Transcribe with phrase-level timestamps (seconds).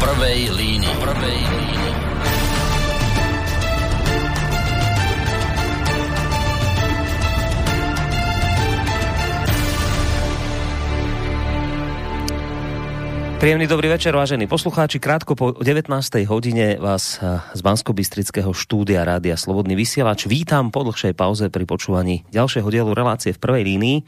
[0.00, 0.94] prvej línii.
[0.96, 1.88] Prvej línii.
[13.40, 15.00] Príjemný dobrý večer, vážení poslucháči.
[15.00, 15.88] Krátko po 19.
[16.28, 17.96] hodine vás eh, z bansko
[18.52, 23.64] štúdia Rádia Slobodný vysielač vítam po dlhšej pauze pri počúvaní ďalšieho dielu relácie v prvej
[23.64, 23.98] línii.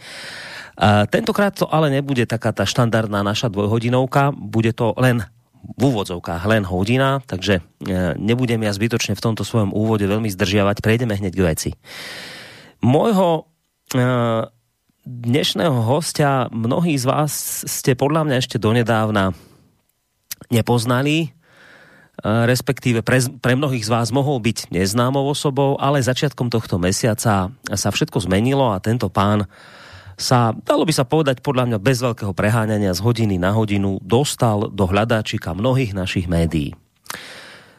[0.76, 5.24] A tentokrát to ale nebude taká tá štandardná naša dvojhodinovka, bude to len
[5.62, 10.82] v úvodzovkách len hodina, takže eh, nebudem ja zbytočne v tomto svojom úvode veľmi zdržiavať,
[10.82, 11.70] prejdeme hneď k veci.
[12.82, 13.46] Môjho
[13.94, 14.50] uh,
[15.06, 19.34] dnešného hostia mnohí z vás ste podľa mňa ešte donedávna
[20.50, 21.28] nepoznali, e,
[22.22, 27.88] respektíve pre, pre mnohých z vás mohol byť neznámou osobou, ale začiatkom tohto mesiaca sa
[27.90, 29.50] všetko zmenilo a tento pán
[30.16, 34.68] sa, dalo by sa povedať podľa mňa bez veľkého preháňania z hodiny na hodinu dostal
[34.68, 36.76] do hľadáčika mnohých našich médií.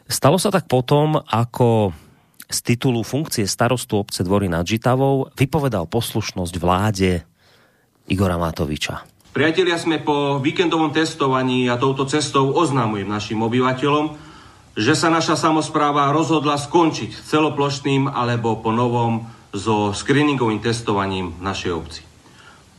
[0.04, 1.96] Stalo sa tak potom, ako
[2.44, 7.24] z titulu funkcie starostu obce Dvory nad Žitavou vypovedal poslušnosť vláde
[8.06, 9.00] Igora Matoviča.
[9.34, 14.14] Priatelia, sme po víkendovom testovaní a touto cestou oznámujem našim obyvateľom,
[14.78, 22.13] že sa naša samozpráva rozhodla skončiť celoplošným alebo po novom so screeningovým testovaním našej obci.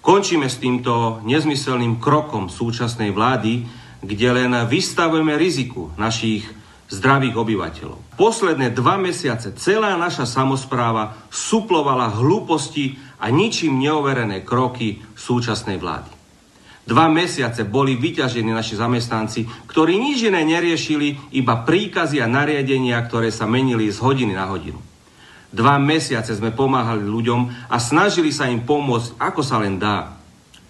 [0.05, 3.65] Končíme s týmto nezmyselným krokom súčasnej vlády,
[4.05, 6.45] kde len vystavujeme riziku našich
[6.93, 8.13] zdravých obyvateľov.
[8.13, 16.13] Posledné dva mesiace celá naša samozpráva suplovala hlúposti a ničím neoverené kroky súčasnej vlády.
[16.85, 23.33] Dva mesiace boli vyťažení naši zamestnanci, ktorí nič iné neriešili, iba príkazy a nariadenia, ktoré
[23.33, 24.77] sa menili z hodiny na hodinu.
[25.55, 30.19] Dva mesiace sme pomáhali ľuďom a snažili sa im pomôcť, ako sa len dá.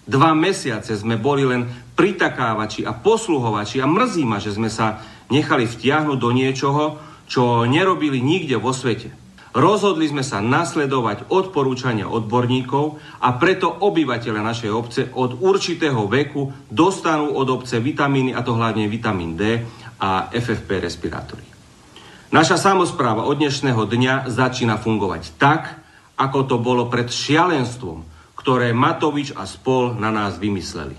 [0.06, 1.66] Dva mesiace sme boli len
[1.98, 8.22] pritakávači a posluhovači a mrzí ma, že sme sa nechali vtiahnuť do niečoho, čo nerobili
[8.22, 9.10] nikde vo svete.
[9.56, 17.34] Rozhodli sme sa nasledovať odporúčania odborníkov a preto obyvateľe našej obce od určitého veku dostanú
[17.34, 19.66] od obce vitamíny, a to hlavne vitamín D
[19.98, 21.55] a FFP respirátory.
[22.26, 25.78] Naša samozpráva od dnešného dňa začína fungovať tak,
[26.18, 28.02] ako to bolo pred šialenstvom,
[28.34, 30.98] ktoré Matovič a spol na nás vymysleli.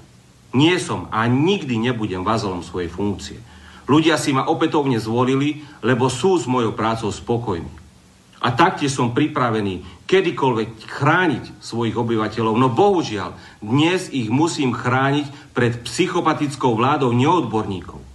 [0.56, 3.44] Nie som a nikdy nebudem vazolom svojej funkcie.
[3.92, 7.72] Ľudia si ma opätovne zvolili, lebo sú s mojou prácou spokojní.
[8.40, 15.76] A taktiež som pripravený kedykoľvek chrániť svojich obyvateľov, no bohužiaľ, dnes ich musím chrániť pred
[15.84, 18.07] psychopatickou vládou neodborníkov.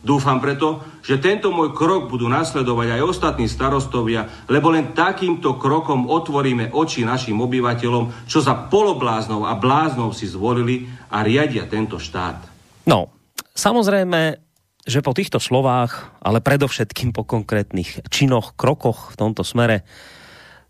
[0.00, 6.08] Dúfam preto, že tento môj krok budú nasledovať aj ostatní starostovia, lebo len takýmto krokom
[6.08, 12.48] otvoríme oči našim obyvateľom, čo za polobláznou a bláznou si zvolili a riadia tento štát.
[12.88, 13.12] No,
[13.52, 14.40] samozrejme,
[14.88, 19.84] že po týchto slovách, ale predovšetkým po konkrétnych činoch, krokoch v tomto smere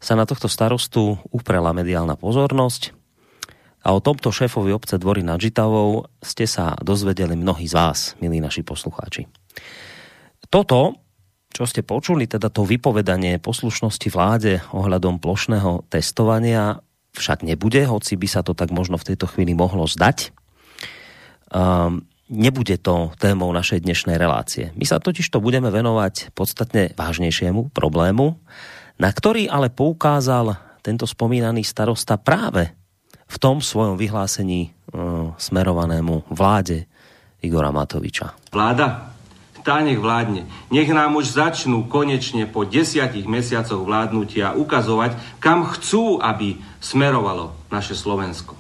[0.02, 2.99] sa na tohto starostu uprela mediálna pozornosť
[3.80, 8.36] a o tomto šéfovi obce Dvory nad Žitavou ste sa dozvedeli mnohí z vás, milí
[8.40, 9.24] naši poslucháči.
[10.52, 11.00] Toto,
[11.50, 16.84] čo ste počuli, teda to vypovedanie poslušnosti vláde ohľadom plošného testovania
[17.16, 20.30] však nebude, hoci by sa to tak možno v tejto chvíli mohlo zdať.
[21.50, 24.70] Um, nebude to témou našej dnešnej relácie.
[24.78, 28.38] My sa totiž to budeme venovať podstatne vážnejšiemu problému,
[29.02, 30.54] na ktorý ale poukázal
[30.86, 32.79] tento spomínaný starosta práve
[33.30, 36.90] v tom svojom vyhlásení uh, smerovanému vláde
[37.38, 38.34] Igora Matoviča.
[38.50, 39.14] Vláda?
[39.60, 40.48] Tá nech vládne.
[40.72, 47.92] Nech nám už začnú konečne po desiatich mesiacoch vládnutia ukazovať, kam chcú, aby smerovalo naše
[47.92, 48.56] Slovensko.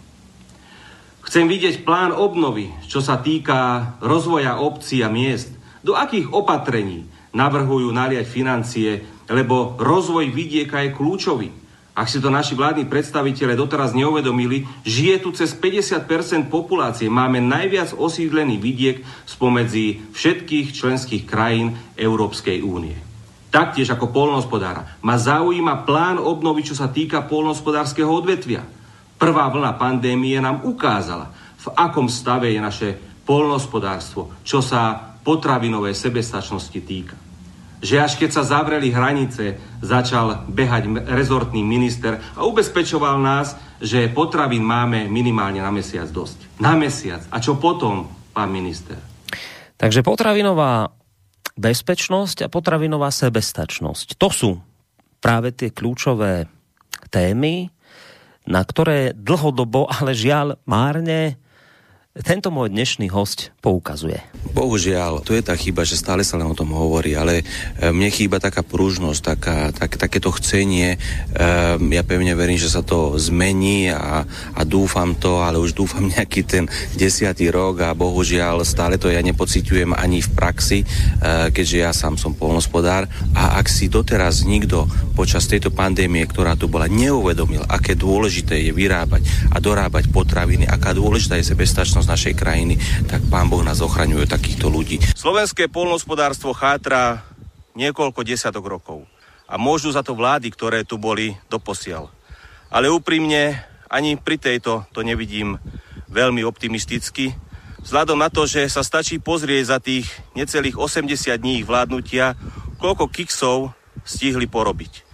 [1.24, 5.48] Chcem vidieť plán obnovy, čo sa týka rozvoja obcí a miest.
[5.80, 8.90] Do akých opatrení navrhujú naliať financie,
[9.30, 11.48] lebo rozvoj vidieka je kľúčový.
[12.00, 17.12] Ak si to naši vládni predstaviteľe doteraz neuvedomili, žije tu cez 50% populácie.
[17.12, 22.96] Máme najviac osídlený vidiek spomedzi všetkých členských krajín Európskej únie.
[23.52, 28.64] Taktiež ako polnohospodára ma zaujíma plán obnovy, čo sa týka polnohospodárskeho odvetvia.
[29.20, 31.28] Prvá vlna pandémie nám ukázala,
[31.60, 32.88] v akom stave je naše
[33.28, 37.29] polnospodárstvo, čo sa potravinovej sebestačnosti týka.
[37.80, 44.60] Že až keď sa zavreli hranice, začal behať rezortný minister a ubezpečoval nás, že potravín
[44.60, 46.60] máme minimálne na mesiac dosť.
[46.60, 47.24] Na mesiac.
[47.32, 48.04] A čo potom,
[48.36, 49.00] pán minister?
[49.80, 50.92] Takže potravinová
[51.56, 54.20] bezpečnosť a potravinová sebestačnosť.
[54.20, 54.50] To sú
[55.20, 56.48] práve tie kľúčové
[57.12, 57.68] témy,
[58.48, 61.36] na ktoré dlhodobo, ale žiaľ márne,
[62.10, 64.18] tento môj dnešný host poukazuje.
[64.50, 67.46] Bohužiaľ, to je tá chyba, že stále sa len o tom hovorí, ale
[67.78, 70.98] e, mne chýba taká pružnosť, taká, tak, takéto chcenie.
[71.30, 76.02] Um, ja pevne verím, že sa to zmení a, a dúfam to, ale už dúfam
[76.02, 76.66] nejaký ten
[76.98, 82.18] desiatý rok a bohužiaľ stále to ja nepociťujem ani v praxi, uh, keďže ja sám
[82.18, 83.06] som polnospodár.
[83.38, 88.74] A ak si doteraz nikto počas tejto pandémie, ktorá tu bola, neuvedomil, aké dôležité je
[88.74, 89.22] vyrábať
[89.54, 92.74] a dorábať potraviny, aká dôležitá je sebestačnosť budúcnosť našej krajiny,
[93.12, 95.04] tak Pán Boh nás ochraňuje takýchto ľudí.
[95.12, 97.28] Slovenské polnospodárstvo chátra
[97.76, 99.04] niekoľko desiatok rokov.
[99.44, 102.08] A môžu za to vlády, ktoré tu boli doposiaľ.
[102.72, 103.60] Ale úprimne,
[103.92, 105.60] ani pri tejto to nevidím
[106.08, 107.36] veľmi optimisticky,
[107.84, 112.32] vzhľadom na to, že sa stačí pozrieť za tých necelých 80 dní vládnutia,
[112.80, 113.76] koľko kiksov
[114.08, 115.04] stihli porobiť.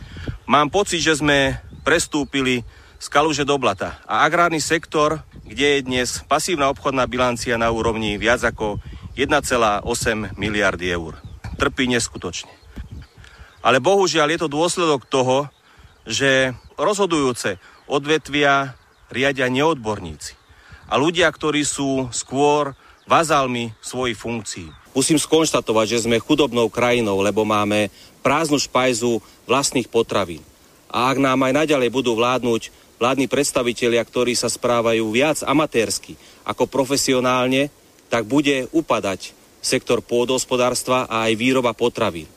[0.46, 2.62] Mám pocit, že sme prestúpili
[2.96, 8.18] z kaluže do blata a agrárny sektor kde je dnes pasívna obchodná bilancia na úrovni
[8.18, 8.82] viac ako
[9.14, 11.14] 1,8 miliardy eur.
[11.56, 12.50] Trpí neskutočne.
[13.62, 15.46] Ale bohužiaľ je to dôsledok toho,
[16.02, 18.74] že rozhodujúce odvetvia
[19.06, 20.34] riadia neodborníci
[20.90, 22.74] a ľudia, ktorí sú skôr
[23.06, 24.66] vazálmi svojich funkcií.
[24.98, 27.86] Musím skonštatovať, že sme chudobnou krajinou, lebo máme
[28.26, 30.42] prázdnu špajzu vlastných potravín.
[30.90, 36.16] A ak nám aj naďalej budú vládnuť vládni predstavitelia, ktorí sa správajú viac amatérsky
[36.48, 37.68] ako profesionálne,
[38.08, 42.30] tak bude upadať sektor pôdohospodárstva a aj výroba potravín.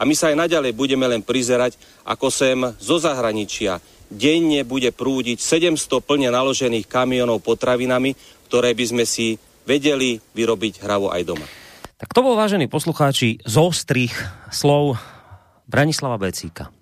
[0.00, 1.76] A my sa aj naďalej budeme len prizerať,
[2.08, 3.78] ako sem zo zahraničia
[4.10, 8.16] denne bude prúdiť 700 plne naložených kamionov potravinami,
[8.50, 11.46] ktoré by sme si vedeli vyrobiť hravo aj doma.
[12.00, 14.16] Tak to bol, vážení poslucháči, z ostrých
[14.50, 14.96] slov
[15.68, 16.79] Branislava Becíka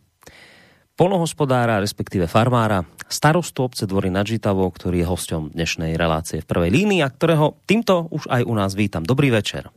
[0.99, 6.75] polnohospodára, respektíve farmára, starostu obce Dvory nad Žitavou, ktorý je hosťom dnešnej relácie v prvej
[6.75, 9.07] línii a ktorého týmto už aj u nás vítam.
[9.07, 9.71] Dobrý večer.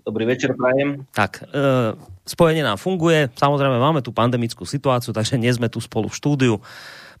[0.00, 1.04] Dobrý večer, prajem.
[1.12, 3.28] Tak, e, spojenie nám funguje.
[3.36, 6.54] Samozrejme, máme tu pandemickú situáciu, takže nie sme tu spolu v štúdiu.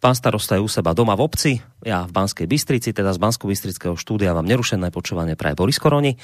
[0.02, 1.52] Pán starosta je u seba doma v obci,
[1.84, 6.16] ja v Banskej Bystrici, teda z bansko bystrického štúdia vám nerušené počúvanie praje Boris Koroni.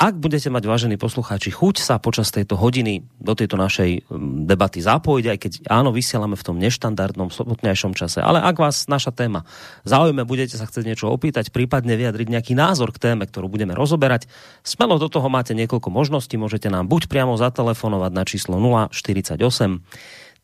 [0.00, 4.08] Ak budete mať, vážení poslucháči, chuť sa počas tejto hodiny do tejto našej
[4.48, 9.12] debaty zapojiť, aj keď áno, vysielame v tom neštandardnom sobotnejšom čase, ale ak vás naša
[9.12, 9.44] téma
[9.84, 14.24] zaujme, budete sa chcieť niečo opýtať, prípadne vyjadriť nejaký názor k téme, ktorú budeme rozoberať,
[14.64, 19.84] smelo do toho máte niekoľko možností, môžete nám buď priamo zatelefonovať na číslo 048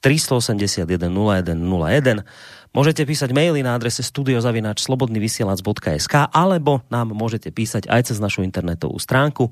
[0.00, 2.25] 381 0101
[2.70, 9.50] Môžete písať maily na adrese studiozavináč.slobodnyvysielac.sk alebo nám môžete písať aj cez našu internetovú stránku,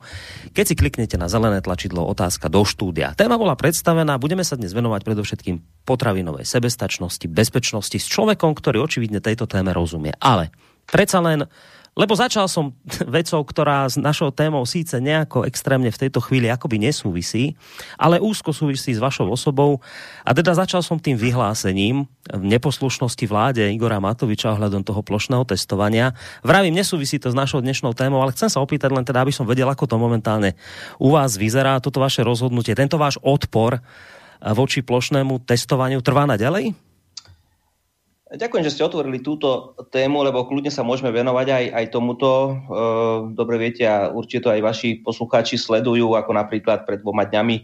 [0.55, 3.19] keď si kliknete na zelené tlačidlo otázka do štúdia.
[3.19, 9.19] Téma bola predstavená, budeme sa dnes venovať predovšetkým potravinovej sebestačnosti, bezpečnosti s človekom, ktorý očividne
[9.19, 10.15] tejto téme rozumie.
[10.23, 10.55] Ale
[10.87, 11.51] predsa len
[11.97, 12.75] lebo začal som
[13.19, 17.57] vecou, ktorá s našou témou síce nejako extrémne v tejto chvíli akoby nesúvisí,
[17.97, 19.81] ale úzko súvisí s vašou osobou.
[20.27, 26.13] A teda začal som tým vyhlásením neposlušnosti vláde Igora Matoviča ohľadom toho plošného testovania.
[26.45, 29.49] Vravím, nesúvisí to s našou dnešnou témou, ale chcem sa opýtať len teda, aby som
[29.49, 30.53] vedel, ako to momentálne
[31.01, 33.81] u vás vyzerá, toto vaše rozhodnutie, tento váš odpor
[34.39, 36.88] voči plošnému testovaniu trvá na ďalej?
[38.29, 42.29] Ďakujem, že ste otvorili túto tému, lebo kľudne sa môžeme venovať aj, aj tomuto.
[42.29, 42.53] E,
[43.33, 47.57] dobre viete a určite aj vaši poslucháči sledujú, ako napríklad pred dvoma dňami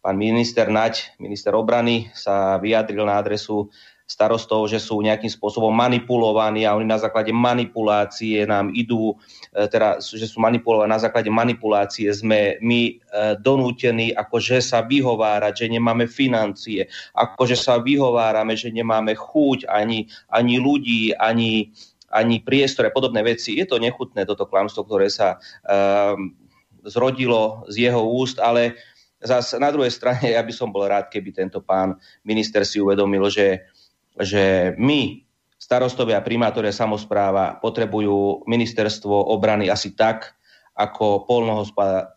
[0.00, 3.68] pán minister Naď, minister obrany, sa vyjadril na adresu
[4.10, 9.14] starostov, že sú nejakým spôsobom manipulovaní a oni na základe manipulácie nám idú,
[9.54, 12.92] e, teda, že sú manipulovaní, na základe manipulácie sme my e,
[13.38, 20.58] donútení akože sa vyhovárať, že nemáme financie, akože sa vyhovárame, že nemáme chuť ani, ani
[20.58, 21.70] ľudí, ani,
[22.10, 23.62] ani priestor podobné veci.
[23.62, 26.34] Je to nechutné, toto klamstvo, ktoré sa um,
[26.82, 28.74] zrodilo z jeho úst, ale
[29.20, 33.28] zas na druhej strane ja by som bol rád, keby tento pán minister si uvedomil,
[33.30, 33.70] že
[34.20, 35.24] že my,
[35.56, 40.36] starostovia, primátori a samozpráva, potrebujú ministerstvo obrany asi tak,
[40.80, 41.28] ako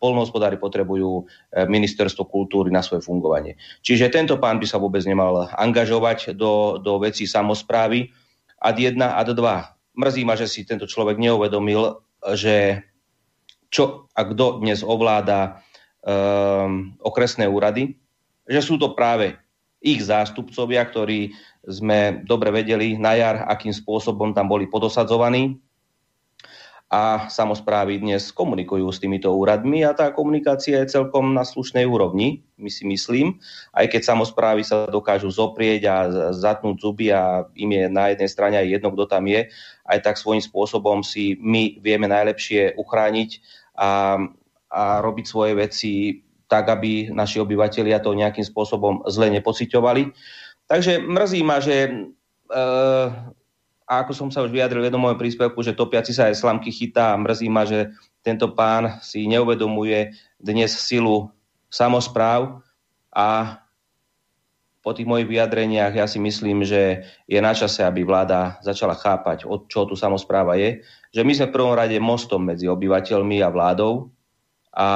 [0.00, 3.60] polnohospodári potrebujú e, ministerstvo kultúry na svoje fungovanie.
[3.84, 8.08] Čiže tento pán by sa vôbec nemal angažovať do, do vecí samozprávy.
[8.56, 10.00] Ad 1, ad 2.
[10.00, 12.00] Mrzí ma, že si tento človek neuvedomil,
[12.32, 12.80] že
[13.68, 15.60] čo a kto dnes ovláda
[16.00, 17.98] um, okresné úrady,
[18.46, 19.36] že sú to práve
[19.84, 21.36] ich zástupcovia, ktorí
[21.68, 25.60] sme dobre vedeli na jar, akým spôsobom tam boli podosadzovaní.
[26.94, 32.46] a samozprávy dnes komunikujú s týmito úradmi a tá komunikácia je celkom na slušnej úrovni,
[32.54, 33.42] my si myslím,
[33.74, 35.96] aj keď samozprávy sa dokážu zoprieť a
[36.30, 39.50] zatnúť zuby a im je na jednej strane aj jedno, kto tam je,
[39.90, 43.30] aj tak svojím spôsobom si my vieme najlepšie uchrániť
[43.74, 44.20] a,
[44.70, 45.92] a robiť svoje veci
[46.46, 50.12] tak, aby naši obyvateľia to nejakým spôsobom zle nepociťovali.
[50.68, 51.92] Takže mrzí ma, že e,
[53.84, 57.12] ako som sa už vyjadril v jednom mojom príspevku, že topiaci sa aj slamky chytá
[57.12, 57.92] a mrzí ma, že
[58.24, 61.28] tento pán si neuvedomuje dnes silu
[61.68, 62.64] samozpráv
[63.12, 63.60] a
[64.84, 69.48] po tých mojich vyjadreniach ja si myslím, že je na čase, aby vláda začala chápať,
[69.48, 70.84] od čo tu samozpráva je.
[71.16, 74.12] Že my sme v prvom rade mostom medzi obyvateľmi a vládou
[74.76, 74.88] a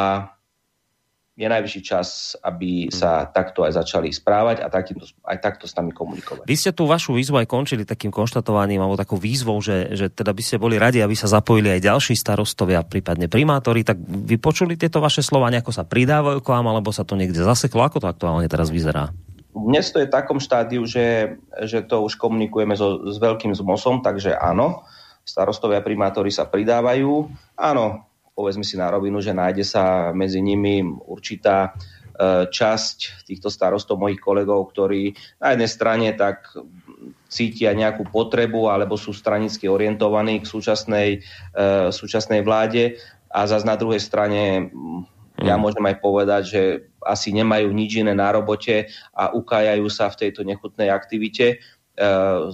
[1.39, 5.95] je najvyšší čas, aby sa takto aj začali správať a takýmto, aj takto s nami
[5.95, 6.51] komunikovať.
[6.51, 10.35] Vy ste tú vašu výzvu aj končili takým konštatovaním alebo takou výzvou, že, že teda
[10.35, 13.87] by ste boli radi, aby sa zapojili aj ďalší starostovia, prípadne primátori.
[13.87, 17.39] Tak vy počuli tieto vaše slova, nejako sa pridávajú k vám, alebo sa to niekde
[17.39, 17.87] zaseklo?
[17.87, 19.15] Ako to aktuálne teraz vyzerá?
[19.55, 24.03] Dnes to je v takom štádiu, že, že to už komunikujeme so, s veľkým zmosom,
[24.03, 24.83] takže áno,
[25.23, 27.31] starostovia primátori sa pridávajú.
[27.55, 28.08] Áno,
[28.39, 34.23] povedzme si na rovinu, že nájde sa medzi nimi určitá e, časť týchto starostov mojich
[34.23, 35.11] kolegov, ktorí
[35.43, 36.47] na jednej strane tak
[37.27, 42.95] cítia nejakú potrebu alebo sú stranicky orientovaní k súčasnej, e, súčasnej vláde
[43.27, 44.71] a zase na druhej strane
[45.43, 45.61] ja mm.
[45.61, 46.63] môžem aj povedať, že
[47.03, 48.87] asi nemajú nič iné na robote
[49.19, 51.57] a ukájajú sa v tejto nechutnej aktivite e,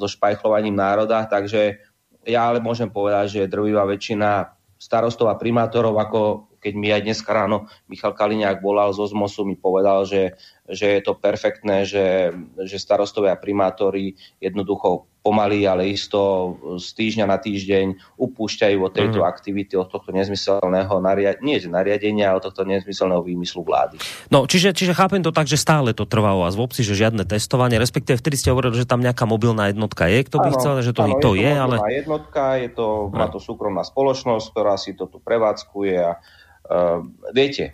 [0.01, 1.93] so špajchlovaním národa, takže
[2.25, 7.21] ja ale môžem povedať, že drvivá väčšina starostov a primátorov, ako keď mi aj dnes
[7.25, 12.33] ráno Michal Kaliňák volal zo ZMOSu, mi povedal, že, že je to perfektné, že,
[12.65, 19.25] že starostovia a primátori jednoducho pomaly, ale isto z týždňa na týždeň upúšťajú od tejto
[19.25, 19.27] mm.
[19.27, 23.97] aktivity, od tohto nezmyselného nariadenia, nie nariadenia, od tohto nezmyselného výmyslu vlády.
[24.29, 26.93] No, čiže, čiže chápem to tak, že stále to trvá u vás v obci, že
[26.93, 30.57] žiadne testovanie, respektíve vtedy ste hovorili, že tam nejaká mobilná jednotka je, kto by ano,
[30.61, 31.77] chcel, že to, ano, to je, je ale...
[31.89, 37.01] jednotka, je to, má to súkromná spoločnosť, ktorá si to tu prevádzkuje a uh,
[37.33, 37.73] viete,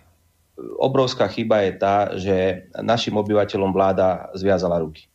[0.78, 2.36] obrovská chyba je tá, že
[2.78, 5.10] našim obyvateľom vláda zviazala ruky.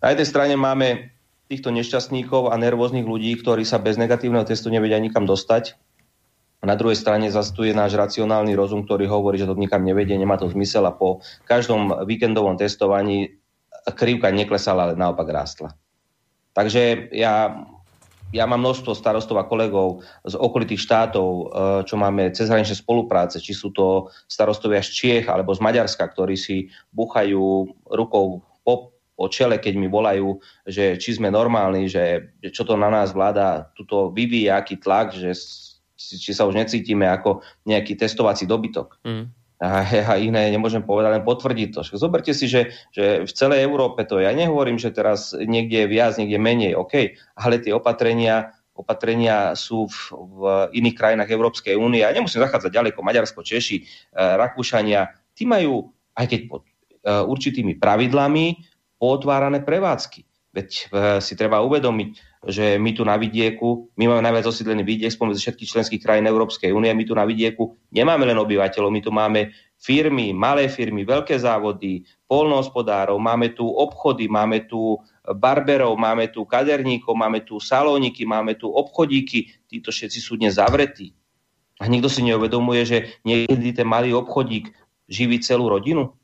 [0.00, 1.15] Na jednej strane máme
[1.46, 5.78] týchto nešťastníkov a nervóznych ľudí, ktorí sa bez negatívneho testu nevedia nikam dostať.
[6.66, 10.18] Na druhej strane zase tu je náš racionálny rozum, ktorý hovorí, že to nikam nevedie,
[10.18, 13.38] nemá to zmysel a po každom víkendovom testovaní
[13.94, 15.78] krivka neklesala, ale naopak rástla.
[16.56, 17.62] Takže ja,
[18.34, 21.46] ja mám množstvo starostov a kolegov z okolitých štátov, eh,
[21.86, 26.72] čo máme cezhraničné spolupráce, či sú to starostovia z Čiech alebo z Maďarska, ktorí si
[26.90, 30.36] buchajú rukou po o čele, keď mi volajú,
[30.68, 35.16] že či sme normálni, že, že čo to na nás vláda tuto vyvíja, aký tlak,
[35.16, 35.32] že
[35.96, 39.00] či sa už necítime ako nejaký testovací dobytok.
[39.02, 39.32] Mm.
[39.56, 41.80] A ja iné nemôžem povedať, len potvrdiť to.
[41.96, 46.20] Zoberte si, že, že v celej Európe to, ja nehovorím, že teraz niekde je viac,
[46.20, 50.40] niekde menej, OK, ale tie opatrenia, opatrenia sú v, v
[50.76, 52.04] iných krajinách Európskej únie.
[52.04, 57.80] Ja nemusím zachádzať ďaleko, Maďarsko, Češi, eh, Rakúšania, tí majú, aj keď pod eh, určitými
[57.80, 60.24] pravidlami, potvárané prevádzky.
[60.56, 60.84] Veď e,
[61.20, 65.72] si treba uvedomiť, že my tu na vidieku, my máme najviac osídlený vidiek spomedzi všetkých
[65.76, 70.32] členských krajín Európskej únie, my tu na vidieku nemáme len obyvateľov, my tu máme firmy,
[70.32, 74.96] malé firmy, veľké závody, polnohospodárov, máme tu obchody, máme tu
[75.36, 81.12] barberov, máme tu kaderníkov, máme tu salóniky, máme tu obchodíky, títo všetci sú dnes zavretí.
[81.76, 82.98] A nikto si neuvedomuje, že
[83.28, 84.72] niekedy ten malý obchodík
[85.12, 86.16] živí celú rodinu.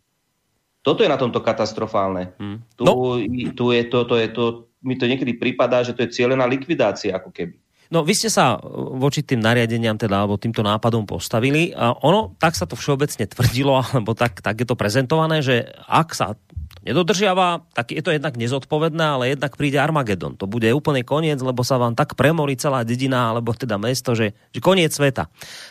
[0.83, 2.35] Toto je na tomto katastrofálne.
[2.43, 2.59] Hmm.
[2.75, 3.19] Tu, no.
[3.55, 4.45] tu je to, to je to,
[4.83, 7.55] mi to niekedy prípada, že to je cieľená likvidácia ako keby.
[7.93, 8.57] No vy ste sa
[8.97, 13.79] voči tým nariadeniam teda, alebo týmto nápadom postavili a ono, tak sa to všeobecne tvrdilo,
[13.85, 16.35] alebo tak, tak je to prezentované, že ak sa
[16.83, 20.35] nedodržiava, tak je to jednak nezodpovedné, ale jednak príde Armagedon.
[20.41, 24.35] To bude úplne koniec, lebo sa vám tak premorí celá dedina, alebo teda mesto, že,
[24.51, 25.29] že koniec sveta.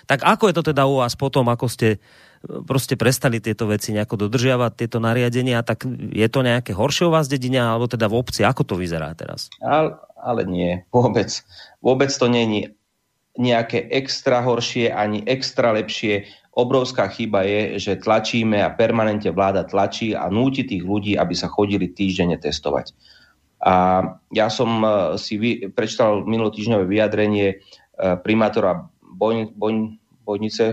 [0.08, 2.00] Tak ako je to teda u vás potom, ako ste
[2.41, 7.29] proste prestali tieto veci nejako dodržiavať, tieto nariadenia, tak je to nejaké horšie u vás
[7.29, 8.41] dedina, alebo teda v obci?
[8.41, 9.53] Ako to vyzerá teraz?
[9.62, 11.29] Ale, ale nie, vôbec.
[11.79, 12.74] Vôbec to není
[13.38, 16.27] nejaké extra horšie, ani extra lepšie.
[16.51, 21.48] Obrovská chyba je, že tlačíme a permanente vláda tlačí a núti tých ľudí, aby sa
[21.48, 22.91] chodili týždenne testovať.
[23.62, 25.38] A ja som eh, si
[25.71, 27.60] prečítal minulotýždňové vyjadrenie eh,
[28.19, 30.00] primátora Boň, Boň,
[30.31, 30.65] Bojnice,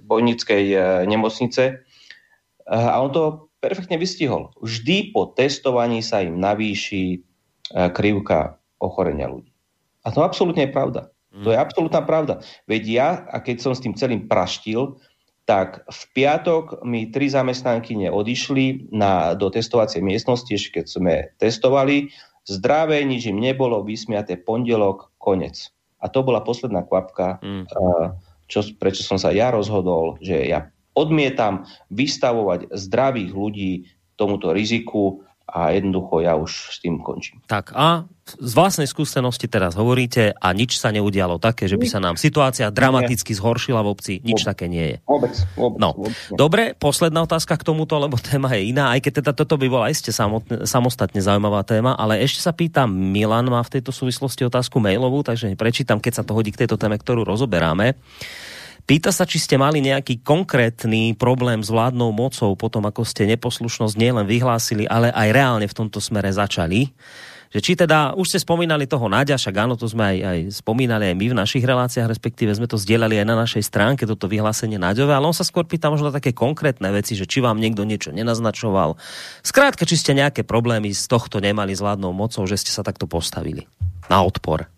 [0.00, 1.64] Bojnickej e, nemocnice.
[1.68, 1.74] E,
[2.66, 4.56] a on to perfektne vystihol.
[4.64, 7.18] Vždy po testovaní sa im navýši e,
[7.92, 9.52] krivka ochorenia ľudí.
[10.06, 11.12] A to absolútne je pravda.
[11.44, 12.40] To je absolútna pravda.
[12.64, 14.96] Veď ja, a keď som s tým celým praštil,
[15.44, 22.10] tak v piatok mi tri zamestnanky odišli na, do testovacej miestnosti, ešte keď sme testovali.
[22.46, 25.70] Zdravé, nič im nebolo, vysmiaté pondelok, konec.
[26.00, 27.64] A to bola posledná kvapka, mm.
[28.46, 33.72] Čo, prečo som sa ja rozhodol, že ja odmietam vystavovať zdravých ľudí
[34.16, 37.38] tomuto riziku a jednoducho ja už s tým končím.
[37.46, 42.02] Tak a z vlastnej skúsenosti teraz hovoríte a nič sa neudialo také, že by sa
[42.02, 44.14] nám situácia dramaticky zhoršila v obci.
[44.26, 44.50] Nič vôbec.
[44.50, 44.96] také nie je.
[45.06, 45.94] Vôbec, vôbec, no.
[45.94, 49.70] vôbec Dobre, posledná otázka k tomuto, lebo téma je iná, aj keď teda toto by
[49.70, 54.42] bola ešte samotne, samostatne zaujímavá téma, ale ešte sa pýtam, Milan má v tejto súvislosti
[54.42, 57.94] otázku mailovú, takže prečítam, keď sa to hodí k tejto téme, ktorú rozoberáme.
[58.86, 63.98] Pýta sa, či ste mali nejaký konkrétny problém s vládnou mocou potom, ako ste neposlušnosť
[63.98, 66.94] nielen vyhlásili, ale aj reálne v tomto smere začali.
[67.50, 71.10] Že či teda, už ste spomínali toho Náďa, však áno, to sme aj, aj spomínali
[71.10, 74.78] aj my v našich reláciách, respektíve sme to zdieľali aj na našej stránke, toto vyhlásenie
[74.78, 78.14] Náďové, ale on sa skôr pýta možno také konkrétne veci, že či vám niekto niečo
[78.14, 78.94] nenaznačoval.
[79.42, 83.10] Skrátka, či ste nejaké problémy z tohto nemali s vládnou mocou, že ste sa takto
[83.10, 83.66] postavili
[84.06, 84.70] na odpor.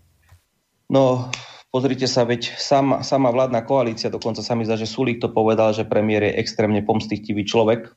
[0.88, 1.28] No,
[1.78, 5.70] Pozrite sa, veď sama, sama vládna koalícia, dokonca sa mi zdá, že Sulík to povedal,
[5.70, 7.94] že premiér je extrémne pomstichtivý človek.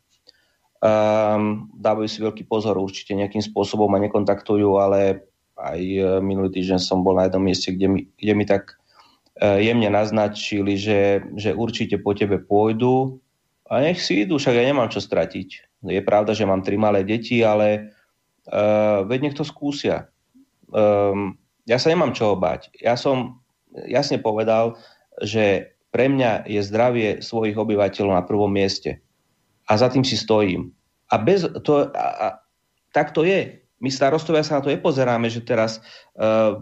[0.85, 5.25] Um, dávajú si veľký pozor, určite nejakým spôsobom ma nekontaktujú, ale
[5.57, 8.77] aj e, minulý týždeň som bol na jednom mieste, kde mi, kde mi tak
[9.41, 13.17] uh, jemne naznačili, že, že určite po tebe pôjdu
[13.65, 15.81] a nech si idú, však ja nemám čo stratiť.
[15.89, 17.97] Je pravda, že mám tri malé deti, ale
[18.45, 20.05] uh, veď nech to skúsia.
[20.69, 21.33] Um,
[21.65, 22.77] ja sa nemám čo obať.
[22.77, 23.40] Ja som
[23.87, 24.77] jasne povedal,
[25.23, 29.03] že pre mňa je zdravie svojich obyvateľov na prvom mieste.
[29.67, 30.71] A za tým si stojím.
[31.11, 32.27] A, bez, to, a, a
[32.95, 33.59] tak to je.
[33.83, 35.83] My starostovia sa na to nepozeráme, že teraz
[36.15, 36.55] uh,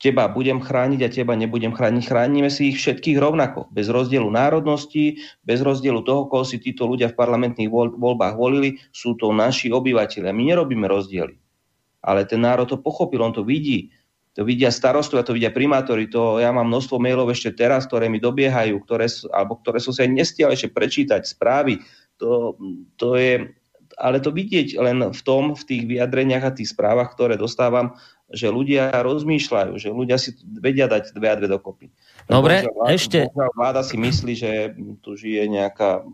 [0.00, 2.02] teba budem chrániť a teba nebudem chrániť.
[2.08, 3.68] Chránime si ich všetkých rovnako.
[3.70, 9.14] Bez rozdielu národnosti, bez rozdielu toho, koho si títo ľudia v parlamentných voľbách volili, sú
[9.20, 10.32] to naši obyvateľia.
[10.32, 11.36] My nerobíme rozdiely.
[12.02, 13.94] Ale ten národ to pochopil, on to vidí
[14.32, 18.16] to vidia starostovia, to vidia primátori, to ja mám množstvo mailov ešte teraz, ktoré mi
[18.16, 21.84] dobiehajú, ktoré, alebo ktoré som sa nestial ešte prečítať, správy.
[22.16, 22.56] To,
[22.96, 23.52] to je,
[24.00, 27.92] ale to vidieť len v tom, v tých vyjadreniach a tých správach, ktoré dostávam,
[28.32, 31.92] že ľudia rozmýšľajú, že ľudia si vedia dať dve a dve dokopy.
[32.24, 33.18] Dobre, vláda, ešte...
[33.52, 34.50] Vláda si myslí, že
[35.04, 36.08] tu žije nejaká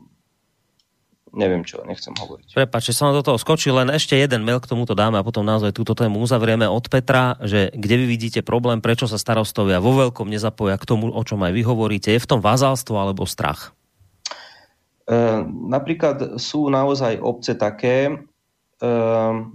[1.33, 2.57] neviem čo, nechcem hovoriť.
[2.57, 5.77] Prepač, som do toho skočil, len ešte jeden mail k tomuto dáme a potom naozaj
[5.77, 10.29] túto tému uzavrieme od Petra, že kde vy vidíte problém, prečo sa starostovia vo veľkom
[10.29, 12.13] nezapoja k tomu, o čom aj vy hovoríte.
[12.13, 13.73] Je v tom vázalstvo alebo strach?
[15.09, 15.15] E,
[15.47, 18.13] napríklad sú naozaj obce také,
[18.83, 18.93] e,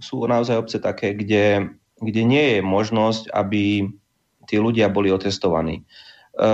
[0.02, 3.86] sú naozaj obce také, kde, kde nie je možnosť, aby
[4.50, 5.86] tí ľudia boli otestovaní.
[6.34, 6.50] E,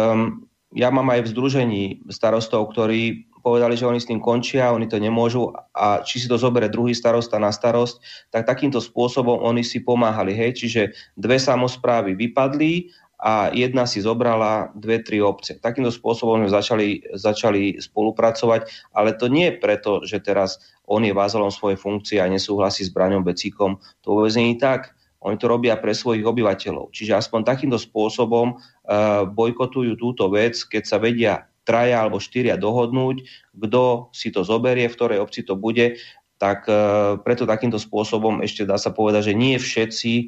[0.75, 4.99] ja mám aj v združení starostov, ktorí povedali, že oni s tým končia, oni to
[4.99, 9.81] nemôžu a či si to zoberie druhý starosta na starosť, tak takýmto spôsobom oni si
[9.81, 10.35] pomáhali.
[10.35, 10.59] Hej?
[10.59, 10.81] Čiže
[11.15, 15.59] dve samozprávy vypadli a jedna si zobrala dve, tri obce.
[15.59, 16.87] Takýmto spôsobom sme začali,
[17.19, 22.31] začali spolupracovať, ale to nie je preto, že teraz on je vázalom svojej funkcie a
[22.31, 23.75] nesúhlasí s Braňom Becíkom.
[24.07, 24.95] To vôbec nie je tak.
[25.19, 26.95] Oni to robia pre svojich obyvateľov.
[26.95, 33.21] Čiže aspoň takýmto spôsobom uh, bojkotujú túto vec, keď sa vedia traja alebo štyria dohodnúť,
[33.53, 36.01] kto si to zoberie, v ktorej obci to bude,
[36.41, 36.73] tak e,
[37.21, 40.25] preto takýmto spôsobom ešte dá sa povedať, že nie všetci e,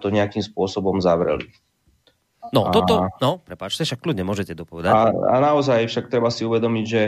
[0.00, 1.52] to nejakým spôsobom zavreli.
[2.50, 4.90] No, toto, no, prepáčte, však kľudne môžete dopovedať.
[4.90, 7.02] A, a naozaj však treba si uvedomiť, že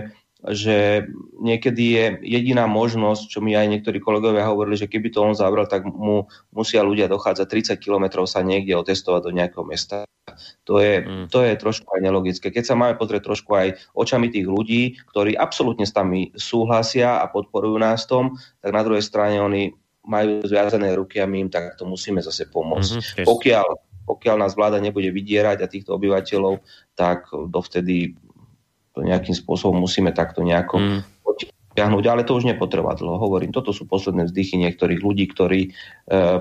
[0.45, 1.09] že
[1.41, 5.65] niekedy je jediná možnosť, čo mi aj niektorí kolegovia hovorili, že keby to on zavrel,
[5.65, 10.05] tak mu musia ľudia dochádzať 30 kilometrov sa niekde otestovať do nejakého mesta.
[10.69, 11.27] To je, mm.
[11.33, 12.53] to je trošku aj nelogické.
[12.53, 17.29] Keď sa máme pozrieť trošku aj očami tých ľudí, ktorí absolútne s nami súhlasia a
[17.33, 19.73] podporujú nás tom, tak na druhej strane oni
[20.05, 22.93] majú zviazané ruky a my im takto musíme zase pomôcť.
[22.93, 23.25] Mm-hmm.
[23.25, 23.67] Pokiaľ,
[24.05, 26.61] pokiaľ nás vláda nebude vydierať a týchto obyvateľov,
[26.93, 28.13] tak dovtedy
[28.95, 31.01] to nejakým spôsobom musíme takto nejako mm.
[31.27, 33.19] potiahnuť, ale to už nepotrvá dlho.
[33.19, 35.71] Hovorím, toto sú posledné vzdychy niektorých ľudí, ktorí e,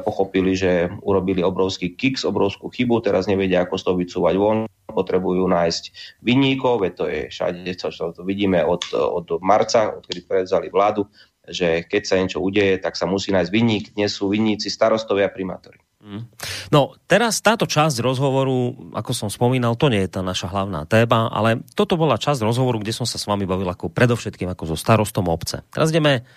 [0.06, 4.60] pochopili, že urobili obrovský kiks, obrovskú chybu, teraz nevedia, ako z toho vycúvať von,
[4.94, 5.84] potrebujú nájsť
[6.22, 11.10] vinníkov, veď to je všade, čo, čo to vidíme od, od marca, odkedy prevzali vládu,
[11.48, 13.86] že keď sa niečo udeje, tak sa musí nájsť vinník.
[13.96, 15.80] Dnes sú vinníci starostovia a primátori.
[16.04, 16.28] Mm.
[16.68, 21.32] No, teraz táto časť rozhovoru, ako som spomínal, to nie je tá naša hlavná téma,
[21.32, 24.78] ale toto bola časť rozhovoru, kde som sa s vami bavil ako predovšetkým ako so
[24.80, 25.64] starostom obce.
[25.72, 26.28] Teraz ideme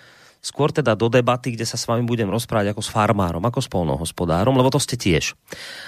[0.41, 3.69] skôr teda do debaty, kde sa s vami budem rozprávať ako s farmárom, ako s
[3.69, 5.35] polnohospodárom, lebo to ste tiež.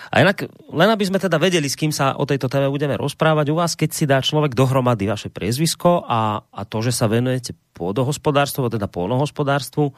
[0.10, 3.46] A inak, len aby sme teda vedeli, s kým sa o tejto téme budeme rozprávať,
[3.54, 7.56] u vás, keď si dá človek dohromady vaše priezvisko a, a to, že sa venujete
[7.78, 9.96] pôdohospodárstvu, teda polnohospodárstvu,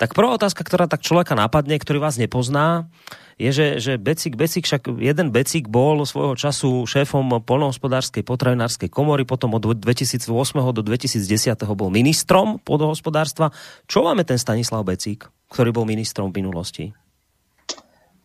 [0.00, 2.90] tak prvá otázka, ktorá tak človeka napadne, ktorý vás nepozná,
[3.40, 9.24] je, že, že Becik, Becik, však jeden Becik bol svojho času šéfom polnohospodárskej potravinárskej komory,
[9.24, 10.28] potom od 2008
[10.76, 13.56] do 2010 bol ministrom pôdohospodárstva.
[13.88, 16.84] Čo máme ten Stanislav Becik, ktorý bol ministrom v minulosti?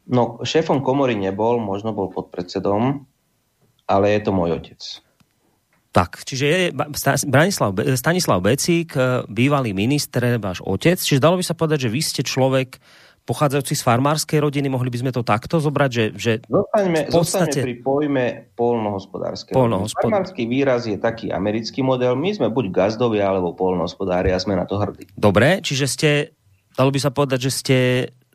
[0.06, 3.08] No, šéfom komory nebol, možno bol podpredsedom,
[3.88, 4.82] ale je to môj otec.
[5.96, 6.60] Tak, čiže je
[7.24, 9.00] Branislav, Stanislav Becík,
[9.32, 12.84] bývalý minister, váš otec, čiže dalo by sa povedať, že vy ste človek,
[13.26, 17.58] pochádzajúci z farmárskej rodiny, mohli by sme to takto zobrať, že, že zostaňme, v podstate...
[17.58, 19.52] zostaňme pri pojme polnohospodárske.
[19.58, 20.06] Polnohospod...
[20.06, 22.14] Farmársky výraz je taký americký model.
[22.14, 25.10] My sme buď gazdovia, alebo polnohospodári a sme na to hrdí.
[25.18, 26.10] Dobre, čiže ste,
[26.78, 27.78] dalo by sa povedať, že ste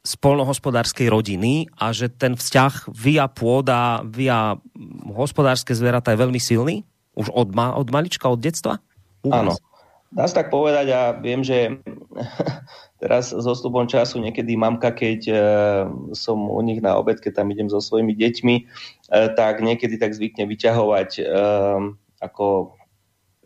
[0.00, 4.58] z polnohospodárskej rodiny a že ten vzťah via pôda, via
[5.12, 6.82] hospodárske zvieratá je veľmi silný?
[7.14, 8.80] Už od, ma, od malička, od detstva?
[9.28, 9.54] Áno.
[10.10, 11.78] Dá sa tak povedať a viem, že
[13.02, 15.34] teraz s ostupom času niekedy mamka, keď e,
[16.18, 18.62] som u nich na obed, keď tam idem so svojimi deťmi, e,
[19.38, 21.24] tak niekedy tak zvykne vyťahovať, e,
[22.26, 22.74] ako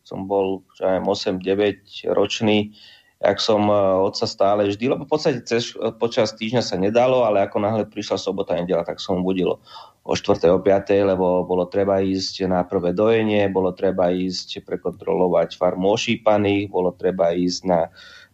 [0.04, 2.76] som bol 8-9 ročný,
[3.24, 3.66] jak som
[4.04, 8.20] otca stále vždy, lebo v podstate cez, počas týždňa sa nedalo, ale ako náhle prišla
[8.20, 9.56] sobota, nedela, tak som budil
[10.04, 10.52] o 4.
[10.52, 11.10] o 5.
[11.16, 17.32] lebo bolo treba ísť na prvé dojenie, bolo treba ísť prekontrolovať farmu ošípaných, bolo treba
[17.32, 17.80] ísť na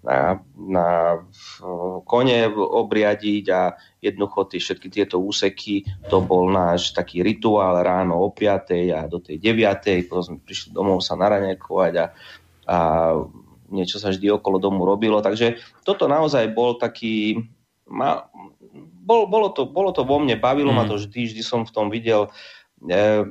[0.01, 1.21] na, na
[2.09, 8.33] kone obriadiť a jednoducho tie, všetky tieto úseky, to bol náš taký rituál ráno o
[8.33, 8.97] 5.
[8.97, 10.09] a do tej 9.
[10.09, 12.07] potom sme prišli domov sa naranejkovať a,
[12.65, 12.79] a
[13.71, 15.23] niečo sa vždy okolo domu robilo.
[15.23, 17.41] Takže toto naozaj bol taký...
[17.91, 18.27] Ma,
[19.01, 20.77] bol, bolo, to, bolo to vo mne, bavilo mm.
[20.77, 22.31] ma to vždy, vždy som v tom videl
[22.87, 23.27] e,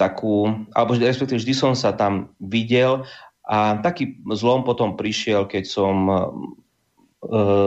[0.00, 3.04] takú, alebo respektíve vždy som sa tam videl
[3.44, 6.16] a taký zlom potom prišiel, keď som e,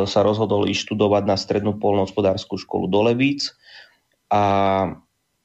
[0.10, 3.54] sa rozhodol ísť študovať na strednú polnohospodárskú školu do Levíc
[4.34, 4.44] a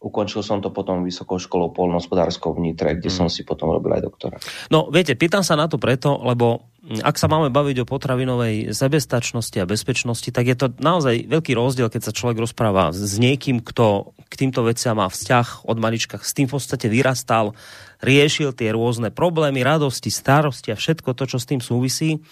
[0.00, 3.16] ukončil som to potom vysokou školou polnohospodárskou v Nitre, kde mm.
[3.20, 4.36] som si potom robil aj doktora.
[4.72, 6.72] No viete, pýtam sa na to preto, lebo
[7.04, 11.92] ak sa máme baviť o potravinovej sebestačnosti a bezpečnosti, tak je to naozaj veľký rozdiel,
[11.92, 16.32] keď sa človek rozpráva s niekým, kto k týmto veciam má vzťah od malička, s
[16.32, 17.52] tým v podstate vyrastal,
[18.00, 22.24] riešil tie rôzne problémy, radosti, starosti a všetko to, čo s tým súvisí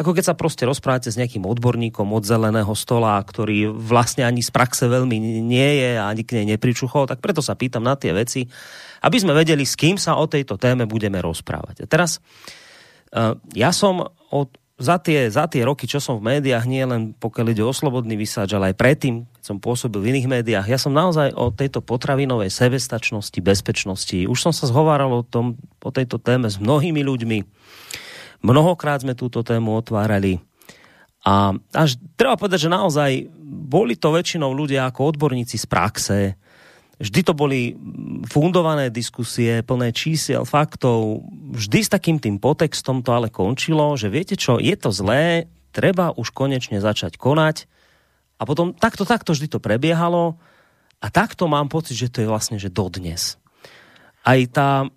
[0.00, 4.48] ako keď sa proste rozprávate s nejakým odborníkom od zeleného stola, ktorý vlastne ani z
[4.48, 8.16] praxe veľmi nie je a ani k nej nepričuchol, tak preto sa pýtam na tie
[8.16, 8.48] veci,
[9.04, 11.84] aby sme vedeli, s kým sa o tejto téme budeme rozprávať.
[11.84, 12.16] A teraz
[13.12, 14.48] uh, ja som od,
[14.80, 18.16] za, tie, za tie roky, čo som v médiách, nie len pokiaľ ide o slobodný
[18.16, 21.84] vysáč, ale aj predtým, keď som pôsobil v iných médiách, ja som naozaj o tejto
[21.84, 27.38] potravinovej sebestačnosti, bezpečnosti, už som sa zhováral o, tom, o tejto téme s mnohými ľuďmi,
[28.40, 30.40] Mnohokrát sme túto tému otvárali.
[31.20, 33.10] A až treba povedať, že naozaj
[33.44, 36.18] boli to väčšinou ľudia ako odborníci z praxe.
[37.00, 37.76] Vždy to boli
[38.28, 41.24] fundované diskusie, plné čísiel, faktov.
[41.52, 46.12] Vždy s takým tým potextom to ale končilo, že viete čo, je to zlé, treba
[46.16, 47.68] už konečne začať konať.
[48.40, 50.40] A potom takto, takto vždy to prebiehalo.
[51.00, 53.40] A takto mám pocit, že to je vlastne, že dodnes.
[54.20, 54.88] Aj tá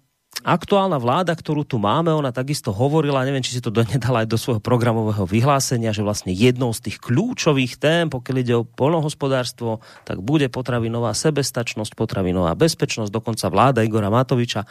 [0.43, 4.38] aktuálna vláda, ktorú tu máme, ona takisto hovorila, neviem, či si to donedala aj do
[4.38, 10.19] svojho programového vyhlásenia, že vlastne jednou z tých kľúčových tém, pokiaľ ide o polnohospodárstvo, tak
[10.19, 13.10] bude potravinová sebestačnosť, potravinová bezpečnosť.
[13.10, 14.67] Dokonca vláda Igora Matoviča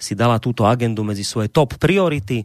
[0.00, 2.42] si dala túto agendu medzi svoje top priority.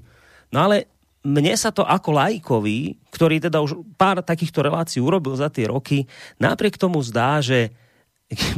[0.52, 0.92] No ale
[1.26, 6.06] mne sa to ako lajkovi, ktorý teda už pár takýchto relácií urobil za tie roky,
[6.38, 7.74] napriek tomu zdá, že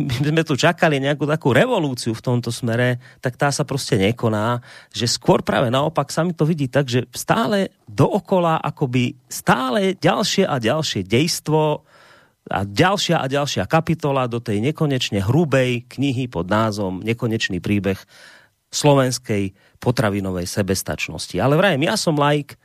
[0.07, 4.63] my sme tu čakali nejakú takú revolúciu v tomto smere, tak tá sa proste nekoná,
[4.95, 10.47] že skôr práve naopak sa mi to vidí tak, že stále dookola akoby stále ďalšie
[10.47, 11.83] a ďalšie dejstvo
[12.47, 17.99] a ďalšia a ďalšia kapitola do tej nekonečne hrubej knihy pod názvom Nekonečný príbeh
[18.71, 19.51] slovenskej
[19.83, 21.35] potravinovej sebestačnosti.
[21.43, 22.55] Ale vrajem, ja som laik,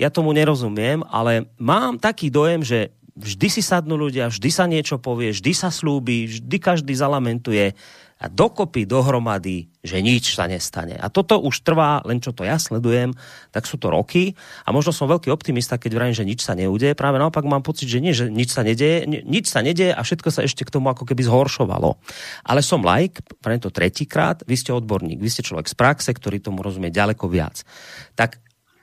[0.00, 4.98] ja tomu nerozumiem, ale mám taký dojem, že vždy si sadnú ľudia, vždy sa niečo
[4.98, 7.74] povie, vždy sa slúbi, vždy každý zalamentuje
[8.20, 10.92] a dokopy dohromady, že nič sa nestane.
[11.00, 13.16] A toto už trvá, len čo to ja sledujem,
[13.48, 14.36] tak sú to roky
[14.68, 16.92] a možno som veľký optimista, keď vrajím, že nič sa neudeje.
[16.92, 20.28] Práve naopak mám pocit, že nie, že nič sa nedeje, nič sa nedeje a všetko
[20.28, 21.96] sa ešte k tomu ako keby zhoršovalo.
[22.44, 26.44] Ale som like, vrajím to tretíkrát, vy ste odborník, vy ste človek z praxe, ktorý
[26.44, 27.64] tomu rozumie ďaleko viac.
[28.20, 28.36] Tak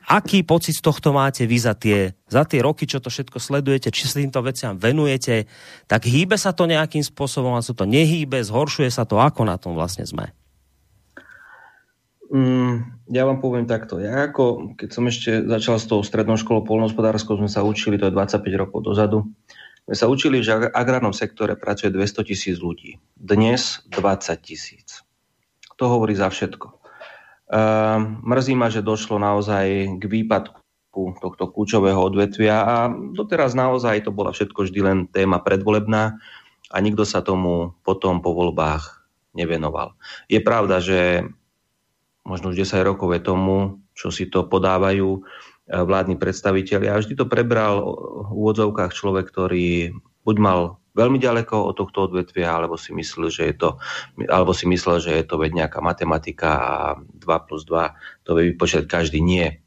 [0.07, 3.91] Aký pocit z tohto máte vy za tie, za tie roky, čo to všetko sledujete,
[3.91, 5.51] či sa týmto veciam venujete,
[5.83, 9.59] tak hýbe sa to nejakým spôsobom, a sa to nehýbe, zhoršuje sa to, ako na
[9.59, 10.31] tom vlastne sme?
[12.31, 13.99] Mm, ja vám poviem takto.
[13.99, 18.07] Ja ako, keď som ešte začal s tou strednou školou polnohospodárskou, sme sa učili, to
[18.07, 19.27] je 25 rokov dozadu,
[19.87, 22.99] sme sa učili, že v agrárnom sektore pracuje 200 tisíc ľudí.
[23.15, 25.03] Dnes 20 tisíc.
[25.79, 26.76] To hovorí za všetko.
[27.47, 30.59] Ehm, mrzí ma, že došlo naozaj k výpadku
[31.23, 36.19] tohto kľúčového odvetvia a doteraz naozaj to bola všetko vždy len téma predvolebná
[36.67, 39.95] a nikto sa tomu potom po voľbách nevenoval.
[40.27, 41.23] Je pravda, že
[42.27, 45.19] možno už 10 rokov je tomu, čo si to podávajú e,
[45.71, 47.95] vládni predstaviteľi a vždy to prebral
[48.27, 49.95] v úvodzovkách človek, ktorý
[50.27, 50.59] buď mal
[50.97, 53.69] veľmi ďaleko od tohto odvetvia, alebo si myslel, že je to,
[54.25, 58.57] alebo si myslel, že je to veď nejaká matematika a 2 plus 2 to vie
[58.57, 59.21] vypočítať každý.
[59.21, 59.61] Nie.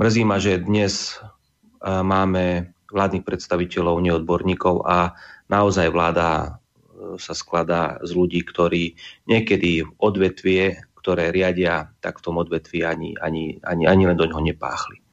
[0.00, 1.28] Mrzí ma, že dnes e,
[1.84, 5.12] máme vládnych predstaviteľov, neodborníkov a
[5.52, 6.48] naozaj vláda e,
[7.20, 8.96] sa skladá z ľudí, ktorí
[9.28, 14.24] niekedy v odvetvie, ktoré riadia, tak v tom odvetví ani, ani, ani, ani len do
[14.24, 15.04] ňoho nepáchli.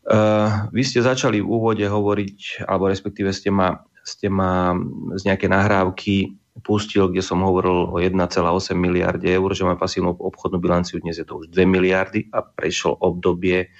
[0.00, 3.78] Uh, vy ste začali v úvode hovoriť, alebo respektíve ste ma
[4.10, 4.74] ste ma
[5.14, 10.58] z nejaké nahrávky pustil, kde som hovoril o 1,8 miliardy eur, že má pasívnu obchodnú
[10.58, 13.70] bilanciu, dnes je to už 2 miliardy a prešlo obdobie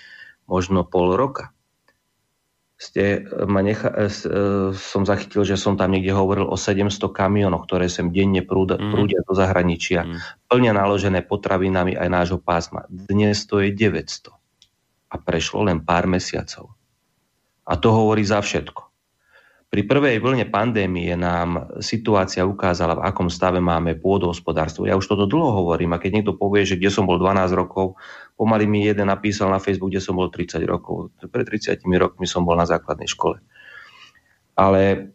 [0.46, 1.52] možno pol roka.
[2.80, 4.08] Ste ma necha- e,
[4.72, 8.88] som zachytil, že som tam niekde hovoril o 700 kamionoch, ktoré sem denne prúda, mm.
[8.88, 10.48] prúdia do zahraničia, mm.
[10.48, 12.88] plne naložené potravinami aj nášho pásma.
[12.88, 14.32] Dnes to je 900
[15.12, 16.72] a prešlo len pár mesiacov.
[17.68, 18.89] A to hovorí za všetko.
[19.70, 24.82] Pri prvej vlne pandémie nám situácia ukázala, v akom stave máme pôdohospodárstvo.
[24.82, 27.94] Ja už toto dlho hovorím a keď niekto povie, že kde som bol 12 rokov,
[28.34, 31.14] pomaly mi jeden napísal na Facebook, kde som bol 30 rokov.
[31.22, 33.38] Pred 30 rokmi som bol na základnej škole.
[34.58, 35.14] Ale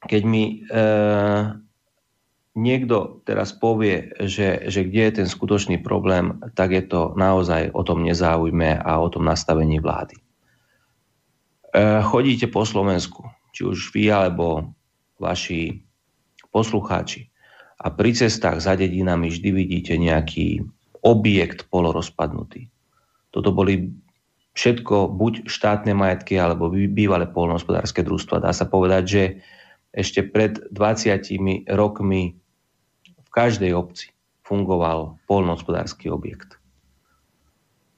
[0.00, 0.88] keď mi e,
[2.56, 7.84] niekto teraz povie, že, že kde je ten skutočný problém, tak je to naozaj o
[7.84, 10.16] tom nezáujme a o tom nastavení vlády.
[10.16, 14.72] E, chodíte po Slovensku, či už vy alebo
[15.18, 15.82] vaši
[16.52, 17.28] poslucháči.
[17.78, 20.66] A pri cestách za dedinami vždy vidíte nejaký
[21.06, 22.66] objekt polorozpadnutý.
[23.30, 23.94] Toto boli
[24.58, 28.42] všetko buď štátne majetky alebo bývalé polnohospodárske družstva.
[28.42, 29.22] Dá sa povedať, že
[29.94, 32.34] ešte pred 20 rokmi
[33.06, 34.10] v každej obci
[34.42, 36.58] fungoval polnohospodársky objekt.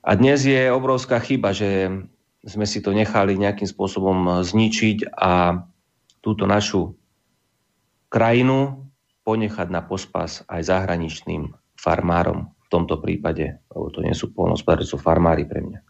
[0.05, 1.89] A dnes je obrovská chyba, že
[2.41, 5.61] sme si to nechali nejakým spôsobom zničiť a
[6.25, 6.97] túto našu
[8.09, 8.89] krajinu
[9.25, 14.97] ponechať na pospas aj zahraničným farmárom v tomto prípade, lebo to nie sú polnospodári, sú
[14.97, 15.81] farmári pre mňa.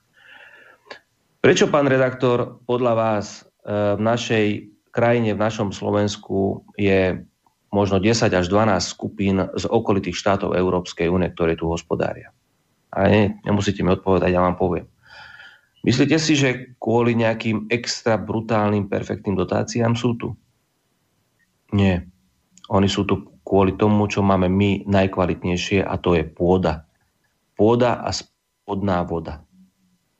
[1.40, 4.46] Prečo, pán redaktor, podľa vás e, v našej
[4.92, 7.24] krajine, v našom Slovensku je
[7.72, 12.34] možno 10 až 12 skupín z okolitých štátov Európskej únie, ktoré tu hospodária?
[12.92, 14.84] A nie, nemusíte mi odpovedať, ja vám poviem.
[15.80, 20.28] Myslíte si, že kvôli nejakým extra brutálnym, perfektným dotáciám sú tu?
[21.72, 22.04] Nie.
[22.68, 26.84] Oni sú tu kvôli tomu, čo máme my najkvalitnejšie a to je pôda.
[27.56, 29.42] Pôda a spodná voda.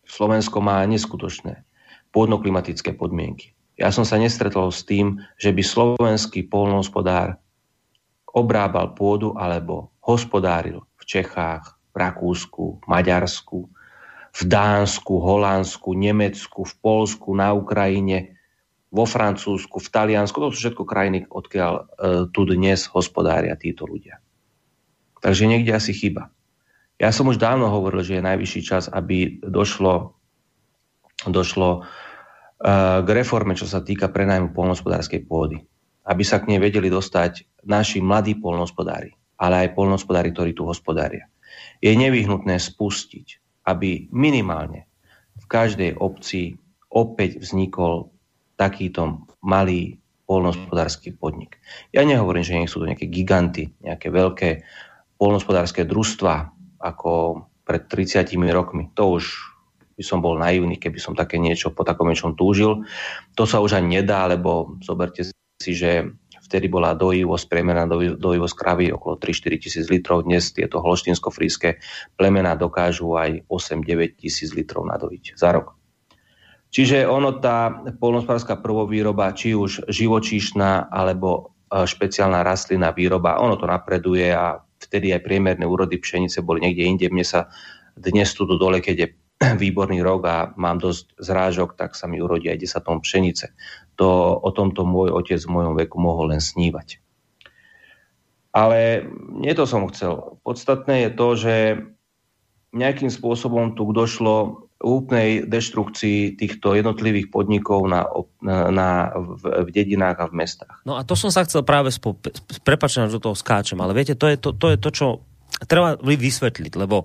[0.09, 1.63] Slovensko má neskutočné
[2.11, 3.55] pôdno-klimatické podmienky.
[3.79, 7.39] Ja som sa nestretol s tým, že by slovenský polnohospodár
[8.35, 13.71] obrábal pôdu alebo hospodáril v Čechách, v Rakúsku, v Maďarsku,
[14.31, 18.39] v Dánsku, Holandsku, Nemecku, v Polsku, na Ukrajine,
[18.91, 20.39] vo Francúzsku, v Taliansku.
[20.39, 21.83] To sú všetko krajiny, odkiaľ e,
[22.31, 24.19] tu dnes hospodária títo ľudia.
[25.23, 26.31] Takže niekde asi chyba.
[26.99, 30.15] Ja som už dávno hovoril, že je najvyšší čas, aby došlo,
[31.27, 31.81] došlo e,
[33.03, 35.59] k reforme, čo sa týka prenajmu polnospodárskej pôdy.
[36.07, 41.31] Aby sa k nej vedeli dostať naši mladí polnospodári, ale aj polnospodári, ktorí tu hospodária.
[41.79, 44.89] Je nevyhnutné spustiť aby minimálne
[45.41, 46.57] v každej obci
[46.91, 48.11] opäť vznikol
[48.59, 51.59] takýto malý polnospodársky podnik.
[51.91, 54.51] Ja nehovorím, že nie sú to nejaké giganty, nejaké veľké
[55.19, 58.95] polnospodárske družstva, ako pred 30 rokmi.
[58.95, 59.25] To už
[59.99, 62.87] by som bol naivný, keby som také niečo po takom niečom túžil.
[63.37, 65.29] To sa už ani nedá, lebo zoberte
[65.61, 66.09] si, že
[66.51, 67.87] vtedy bola dojivosť, priemerná
[68.19, 70.27] dojivosť kravy okolo 3-4 tisíc litrov.
[70.27, 71.79] Dnes tieto holštinsko-fríske
[72.19, 75.79] plemená dokážu aj 8-9 tisíc litrov nadojiť za rok.
[76.71, 83.67] Čiže ono tá polnospodárska prvovýroba, či už živočíšna alebo e, špeciálna rastlina výroba, ono to
[83.67, 87.07] napreduje a vtedy aj priemerné úrody pšenice boli niekde inde.
[87.11, 87.51] Mne sa
[87.99, 89.09] dnes tu dole, keď je
[89.67, 93.51] výborný rok a mám dosť zrážok, tak sa mi urodí aj 10 tón pšenice.
[94.01, 97.05] To, o tomto môj otec v mojom veku mohol len snívať.
[98.51, 99.05] Ale
[99.37, 100.41] nie to som chcel.
[100.41, 101.55] Podstatné je to, že
[102.73, 108.09] nejakým spôsobom tu došlo úplnej deštrukcii týchto jednotlivých podnikov na,
[108.41, 110.77] na, v, v dedinách a v mestách.
[110.89, 114.25] No a to som sa chcel práve, spo, že do toho skáčem, ale viete, to
[114.25, 115.07] je to, to, je to čo
[115.69, 117.05] treba vysvetliť, lebo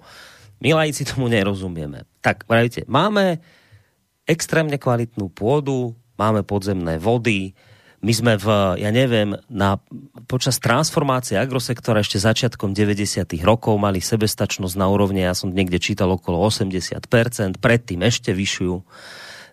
[0.63, 2.07] my laici tomu nerozumieme.
[2.23, 3.43] Tak, vravíte, máme
[4.23, 7.55] extrémne kvalitnú pôdu, máme podzemné vody,
[8.05, 9.81] my sme v, ja neviem, na,
[10.29, 13.25] počas transformácie agrosektora ešte začiatkom 90.
[13.41, 17.01] rokov mali sebestačnosť na úrovni, ja som niekde čítal okolo 80%,
[17.57, 18.73] predtým ešte vyššiu.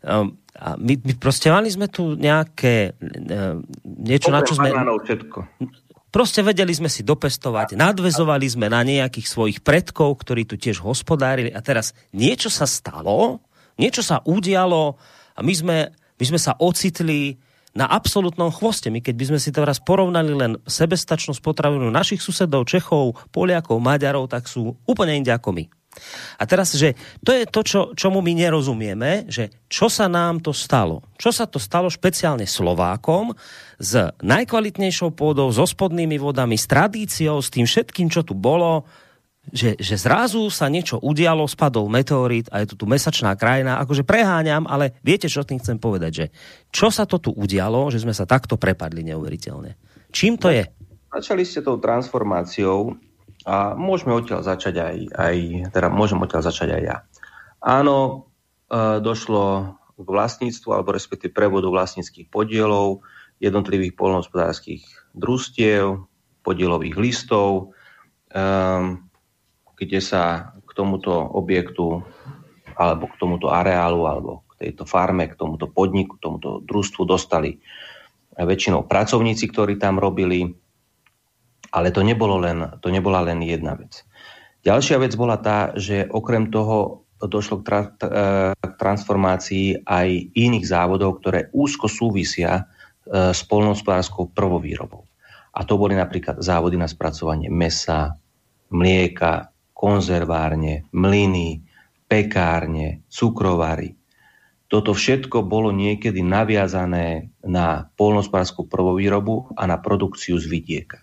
[0.05, 3.57] Um, a my, my proste mali sme tu nejaké uh,
[3.89, 4.69] niečo, Okrem na čo sme...
[5.01, 5.39] Všetko.
[6.13, 11.49] Proste vedeli sme si dopestovať, nadvezovali sme na nejakých svojich predkov, ktorí tu tiež hospodárili
[11.49, 13.41] a teraz niečo sa stalo,
[13.81, 15.01] niečo sa udialo
[15.33, 15.77] a my sme,
[16.23, 17.43] my sme sa ocitli
[17.75, 18.95] na absolútnom chvoste.
[18.95, 24.31] My keď by sme si teraz porovnali len sebestačnosť potravinu našich susedov, Čechov, Poliakov, Maďarov,
[24.31, 25.65] tak sú úplne inde ako my.
[26.41, 30.55] A teraz, že to je to, čo, čomu my nerozumieme, že čo sa nám to
[30.57, 31.05] stalo.
[31.21, 33.37] Čo sa to stalo špeciálne Slovákom
[33.77, 33.93] s
[34.25, 38.89] najkvalitnejšou pôdou, so spodnými vodami, s tradíciou, s tým všetkým, čo tu bolo,
[39.51, 43.83] že, že zrazu sa niečo udialo, spadol meteorít a je tu tu mesačná krajina.
[43.83, 46.27] Akože preháňam, ale viete, čo tým chcem povedať, že
[46.71, 49.75] čo sa to tu udialo, že sme sa takto prepadli neuveriteľne.
[50.15, 50.63] Čím to je?
[51.11, 52.95] Začali ste tou transformáciou
[53.43, 55.37] a môžeme odtiaľ začať aj, aj
[55.75, 56.97] teda môžem odtiaľ začať aj ja.
[57.59, 58.31] Áno,
[58.71, 63.03] e, došlo k vlastníctvu alebo respektíve prevodu vlastníckých podielov
[63.43, 64.87] jednotlivých polnohospodárských
[65.19, 66.07] družstiev,
[66.47, 67.75] podielových listov,
[68.35, 69.03] um,
[69.83, 72.01] kde sa k tomuto objektu
[72.79, 77.61] alebo k tomuto areálu alebo k tejto farme, k tomuto podniku, k tomuto družstvu dostali
[78.33, 80.49] väčšinou pracovníci, ktorí tam robili,
[81.73, 84.05] ale to, nebolo len, to nebola len jedna vec.
[84.65, 87.91] Ďalšia vec bola tá, že okrem toho došlo k, tra-
[88.57, 92.63] k transformácii aj iných závodov, ktoré úzko súvisia e,
[93.31, 95.07] s polnohospodárskou prvovýrobou.
[95.53, 98.17] A to boli napríklad závody na spracovanie mesa,
[98.73, 99.52] mlieka,
[99.83, 101.67] konzervárne, mlyny,
[102.07, 103.99] pekárne, cukrovary.
[104.71, 111.03] Toto všetko bolo niekedy naviazané na polnospodárskú prvovýrobu a na produkciu z vidieka.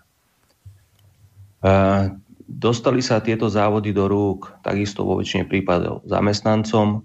[2.50, 7.04] Dostali sa tieto závody do rúk takisto vo väčšine prípadov zamestnancom,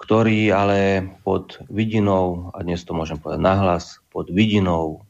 [0.00, 5.06] ktorí ale pod vidinou, a dnes to môžem povedať nahlas, pod vidinou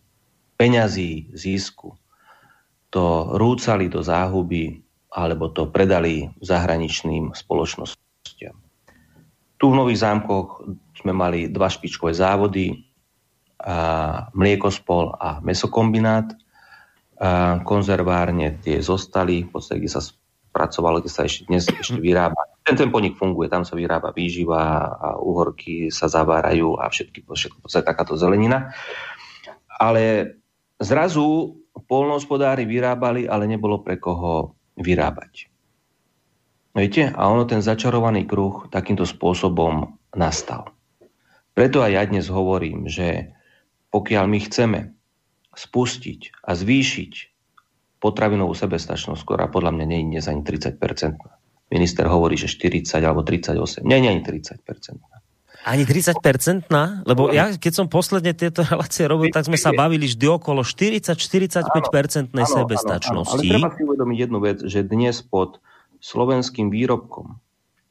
[0.61, 1.97] peňazí, zisku,
[2.93, 4.82] to rúcali do záhuby
[5.13, 8.57] alebo to predali zahraničným spoločnostiam.
[9.61, 10.65] Tu v Nových zámkoch
[10.99, 12.89] sme mali dva špičkové závody,
[13.63, 16.35] a mliekospol a mesokombinát.
[17.23, 22.51] A konzervárne tie zostali, v podstate, kde sa spracovalo, kde sa ešte dnes ešte vyrába.
[22.67, 27.71] Ten, ten podnik funguje, tam sa vyrába výživa a uhorky sa zavárajú a všetky, všetko,
[27.71, 28.75] všetko takáto zelenina.
[29.79, 30.35] Ale
[30.83, 31.55] zrazu
[31.87, 35.53] polnohospodári vyrábali, ale nebolo pre koho vyrábať.
[36.73, 37.13] Viete?
[37.13, 40.73] A ono ten začarovaný kruh takýmto spôsobom nastal.
[41.53, 43.37] Preto aj ja dnes hovorím, že
[43.93, 44.81] pokiaľ my chceme
[45.53, 47.13] spustiť a zvýšiť
[48.01, 50.81] potravinovú sebestačnosť, ktorá podľa mňa nie je dnes ani 30%.
[51.69, 53.85] Minister hovorí, že 40 alebo 38.
[53.85, 54.65] Nie, nie ani 30%.
[55.63, 57.07] Ani 30% na?
[57.07, 61.15] Lebo ja, keď som posledne tieto relácie robil, tak sme sa bavili vždy okolo 40-45%
[62.35, 63.39] sebestačnosti.
[63.39, 65.63] Ale treba si uvedomiť jednu vec, že dnes pod
[66.03, 67.39] slovenským výrobkom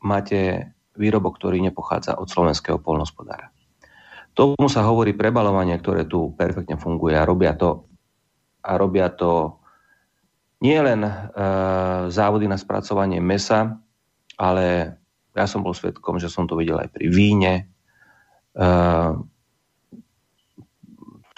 [0.03, 3.49] máte výrobok, ktorý nepochádza od slovenského polnospodára.
[4.35, 7.87] Tomu sa hovorí prebalovanie, ktoré tu perfektne funguje a robia to,
[8.63, 9.59] a robia to
[10.61, 11.11] nie len e,
[12.11, 13.81] závody na spracovanie mesa,
[14.37, 14.99] ale
[15.35, 17.53] ja som bol svetkom, že som to videl aj pri víne,
[18.57, 19.15] uh,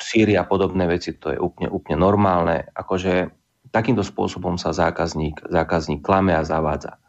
[0.03, 2.67] síry a podobné veci, to je úplne, úplne normálne.
[2.75, 3.32] Akože
[3.71, 6.99] takýmto spôsobom sa zákazník, zákazník klame a zavádza.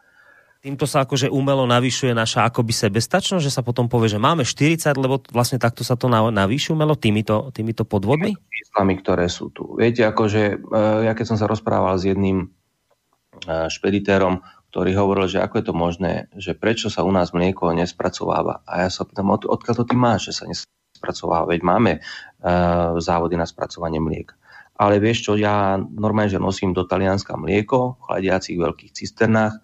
[0.65, 4.97] Týmto sa akože umelo navyšuje naša akoby sebestačnosť, že sa potom povie, že máme 40,
[4.97, 8.33] lebo vlastne takto sa to navýši umelo týmito, týmito podvodmi?
[8.33, 9.77] Číslami, ktoré sú tu.
[9.77, 10.65] Viete, akože
[11.05, 12.49] ja keď som sa rozprával s jedným
[13.45, 14.41] špeditérom,
[14.75, 18.59] ktorý hovoril, že ako je to možné, že prečo sa u nás mlieko nespracováva.
[18.67, 22.99] A ja sa pýtam, od, odkiaľ to ty máš, že sa nespracováva, veď máme uh,
[22.99, 24.35] závody na spracovanie mlieka.
[24.75, 29.63] Ale vieš čo, ja normálne, že nosím do Talianska mlieko v chladiacich veľkých cisternách,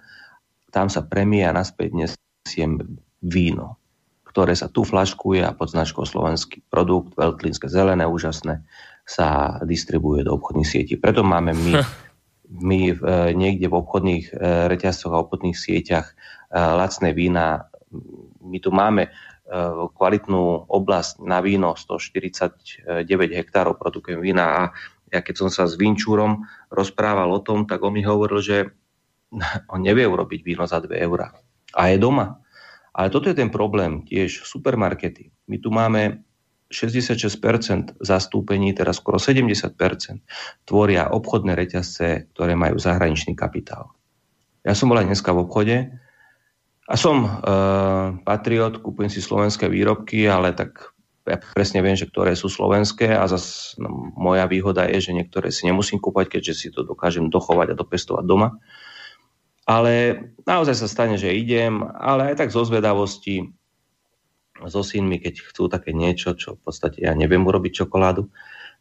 [0.72, 2.80] tam sa premie a naspäť prinesiem
[3.20, 3.84] víno,
[4.24, 8.64] ktoré sa tu flaškuje a pod značkou slovenský produkt, veľtlínske zelené, úžasné,
[9.04, 10.96] sa distribuje do obchodných sietí.
[10.96, 11.84] Preto máme my,
[12.52, 12.96] my e,
[13.32, 14.34] niekde v obchodných e,
[14.68, 16.14] reťazcoch a obchodných sieťach e,
[16.52, 17.72] lacné vína.
[18.44, 19.12] My tu máme
[20.00, 24.62] kvalitnú oblasť na víno, 149 hektárov produkujem vína a
[25.12, 28.58] ja keď som sa s Vinčúrom rozprával o tom, tak on mi hovoril, že
[29.74, 31.36] on nevie urobiť víno za 2 eurá.
[31.76, 32.40] A je doma.
[32.96, 35.32] Ale toto je ten problém tiež supermarkety.
[35.52, 36.24] My tu máme
[36.72, 39.76] 66% zastúpení, teraz skoro 70%
[40.64, 43.92] tvoria obchodné reťazce, ktoré majú zahraničný kapitál.
[44.64, 45.78] Ja som bol aj dneska v obchode
[46.88, 47.30] a som e,
[48.24, 50.96] patriot, kúpujem si slovenské výrobky, ale tak
[51.28, 55.54] ja presne viem, že ktoré sú slovenské a zase no, moja výhoda je, že niektoré
[55.54, 58.58] si nemusím kúpať, keďže si to dokážem dochovať a dopestovať doma.
[59.70, 63.54] Ale naozaj sa stane, že idem, ale aj tak zo zvedavosti
[64.68, 68.30] so synmi, keď chcú také niečo, čo v podstate ja neviem urobiť čokoládu.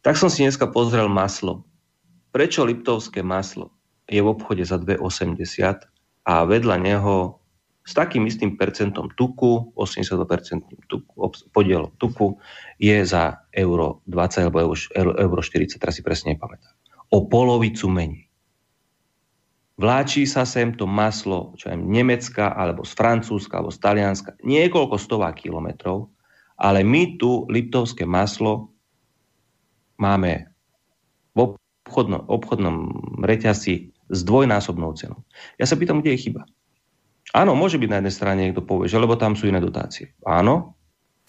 [0.01, 1.65] Tak som si dneska pozrel maslo.
[2.33, 3.73] Prečo liptovské maslo
[4.09, 5.87] je v obchode za 2,80
[6.25, 7.41] a vedľa neho
[7.81, 11.11] s takým istým percentom tuku, 80% tuku,
[11.49, 12.37] podiel tuku,
[12.77, 16.71] je za euro 20 alebo euro, euro 40, teraz si presne nepamätám.
[17.11, 18.30] O polovicu menej.
[19.79, 24.95] Vláčí sa sem to maslo, čo je Nemecka, alebo z Francúzska, alebo z Talianska, niekoľko
[24.99, 26.11] stová kilometrov,
[26.59, 28.69] ale my tu liptovské maslo
[29.97, 30.51] máme
[31.33, 31.55] v
[31.87, 32.75] obchodnom, obchodnom
[33.25, 35.23] reťazci s dvojnásobnou cenou.
[35.57, 36.43] Ja sa pýtam, kde je chyba.
[37.31, 40.11] Áno, môže byť na jednej strane niekto povie, že lebo tam sú iné dotácie.
[40.27, 40.75] Áno,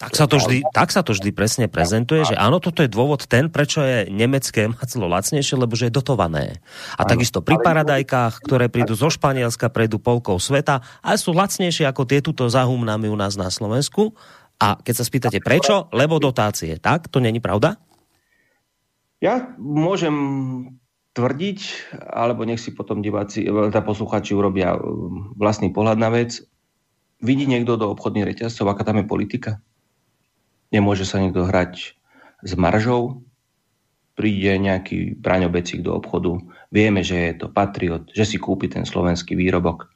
[0.03, 3.23] tak sa, to vždy, tak sa to vždy presne prezentuje, že áno, toto je dôvod
[3.23, 6.59] ten, prečo je nemecké maclo lacnejšie, lebo že je dotované.
[6.99, 12.03] A takisto pri paradajkách, ktoré prídu zo Španielska, prejdú polkou sveta, a sú lacnejšie ako
[12.03, 14.11] tie tuto zahumnami u nás na Slovensku.
[14.61, 16.77] A keď sa spýtate prečo, lebo dotácie.
[16.77, 17.11] Tak?
[17.11, 17.75] To není pravda?
[19.19, 20.15] Ja môžem
[21.15, 21.59] tvrdiť,
[22.11, 24.75] alebo nech si potom diváci, tá posluchači urobia
[25.37, 26.43] vlastný pohľad na vec.
[27.23, 29.63] Vidí niekto do obchodných reťazcov, aká tam je politika?
[30.73, 31.93] Nemôže sa niekto hrať
[32.41, 33.21] s maržou,
[34.17, 36.37] príde nejaký braňobecík do obchodu,
[36.73, 39.89] vieme, že je to patriot, že si kúpi ten slovenský výrobok.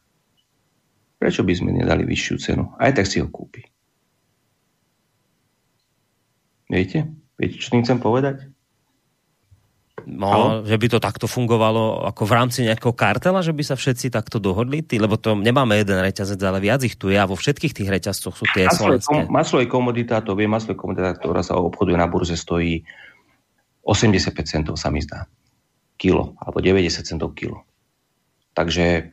[1.17, 2.63] Prečo by sme nedali vyššiu cenu?
[2.77, 3.65] Aj tak si ho kúpi.
[6.69, 7.09] Viete?
[7.41, 8.45] Viete, čo tým chcem povedať?
[10.07, 14.07] No, že by to takto fungovalo ako v rámci nejakého kartela, že by sa všetci
[14.07, 14.79] takto dohodli?
[14.79, 17.91] Ty, lebo to nemáme jeden reťazec, ale viac ich tu je a vo všetkých tých
[17.91, 19.27] reťazcoch sú tie maslo slovenské.
[19.27, 22.87] Kom, maslo je komodita, to vie, maslo je komodita, ktorá sa obchoduje na burze, stojí
[23.83, 25.27] 85 centov sa mi zdá.
[25.99, 27.67] Kilo, alebo 90 centov kilo.
[28.55, 29.11] Takže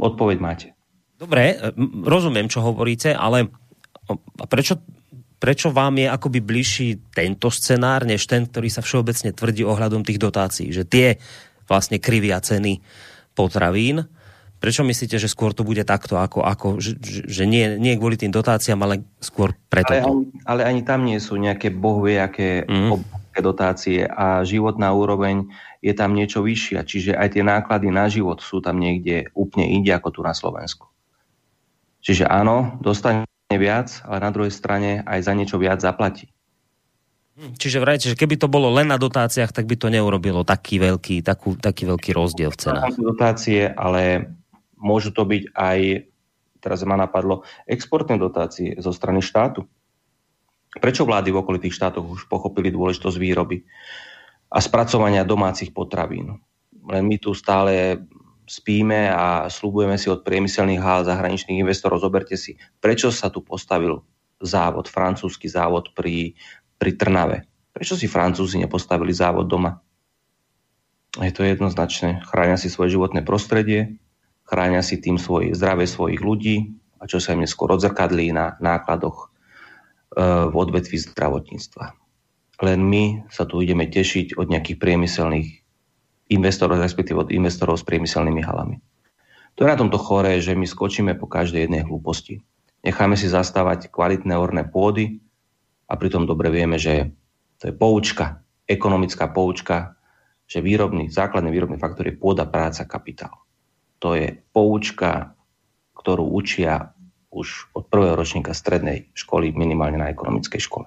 [0.00, 0.66] odpoveď máte.
[1.20, 1.60] Dobre,
[2.08, 3.52] rozumiem, čo hovoríte, ale
[4.48, 4.80] prečo
[5.36, 10.20] prečo vám je akoby bližší tento scenár, než ten, ktorý sa všeobecne tvrdí ohľadom tých
[10.20, 11.20] dotácií, že tie
[11.68, 12.80] vlastne krivia ceny
[13.36, 14.08] potravín.
[14.56, 16.96] Prečo myslíte, že skôr to bude takto, ako, ako že,
[17.28, 19.92] že nie, nie kvôli tým dotáciám, ale skôr preto?
[19.92, 22.96] Ale, ani, ale ani tam nie sú nejaké bohvie, aké mm.
[23.36, 25.52] dotácie a životná úroveň
[25.84, 26.88] je tam niečo vyššia.
[26.88, 30.88] Čiže aj tie náklady na život sú tam niekde úplne inde ako tu na Slovensku.
[32.00, 36.26] Čiže áno, dostane viac, ale na druhej strane aj za niečo viac zaplatí.
[37.38, 40.82] Hm, čiže vrajte, že keby to bolo len na dotáciách, tak by to neurobilo taký
[40.82, 42.98] veľký, takú, taký veľký rozdiel v cenách.
[42.98, 44.34] Dotácie, ale
[44.74, 45.78] môžu to byť aj,
[46.58, 49.62] teraz ma napadlo, exportné dotácie zo strany štátu.
[50.76, 53.62] Prečo vlády v okolitých štátoch už pochopili dôležitosť výroby
[54.50, 56.40] a spracovania domácich potravín?
[56.86, 58.00] Len my tu stále
[58.46, 64.00] spíme a slúbujeme si od priemyselných hál zahraničných investorov, zoberte si, prečo sa tu postavil
[64.38, 66.38] závod, francúzsky závod pri,
[66.78, 67.44] pri Trnave.
[67.74, 69.76] Prečo si Francúzi nepostavili závod doma?
[71.20, 72.24] Je to jednoznačné.
[72.24, 74.00] Chránia si svoje životné prostredie,
[74.46, 79.16] chránia si tým svoje, zdravie svojich ľudí a čo sa im neskôr odzrkadlí na nákladoch
[79.20, 79.26] e,
[80.48, 81.92] v odvetví zdravotníctva.
[82.64, 85.65] Len my sa tu ideme tešiť od nejakých priemyselných
[86.30, 88.82] investorov, respektíve od investorov s priemyselnými halami.
[89.56, 92.44] To je na tomto chore, že my skočíme po každej jednej hlúposti.
[92.84, 95.24] Necháme si zastávať kvalitné orné pôdy
[95.88, 97.14] a pritom dobre vieme, že
[97.56, 99.96] to je poučka, ekonomická poučka,
[100.46, 103.34] že výrobný, základný výrobný faktor je pôda, práca, kapitál.
[103.98, 105.34] To je poučka,
[105.96, 106.94] ktorú učia
[107.32, 110.86] už od prvého ročníka strednej školy, minimálne na ekonomickej škole.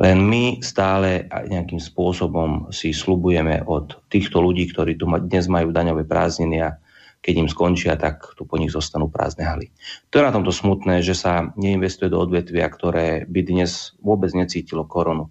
[0.00, 6.08] Len my stále nejakým spôsobom si slubujeme od týchto ľudí, ktorí tu dnes majú daňové
[6.08, 6.80] prázdniny a
[7.22, 9.70] keď im skončia, tak tu po nich zostanú prázdne haly.
[10.10, 14.82] To je na tomto smutné, že sa neinvestuje do odvetvia, ktoré by dnes vôbec necítilo
[14.82, 15.30] koronu.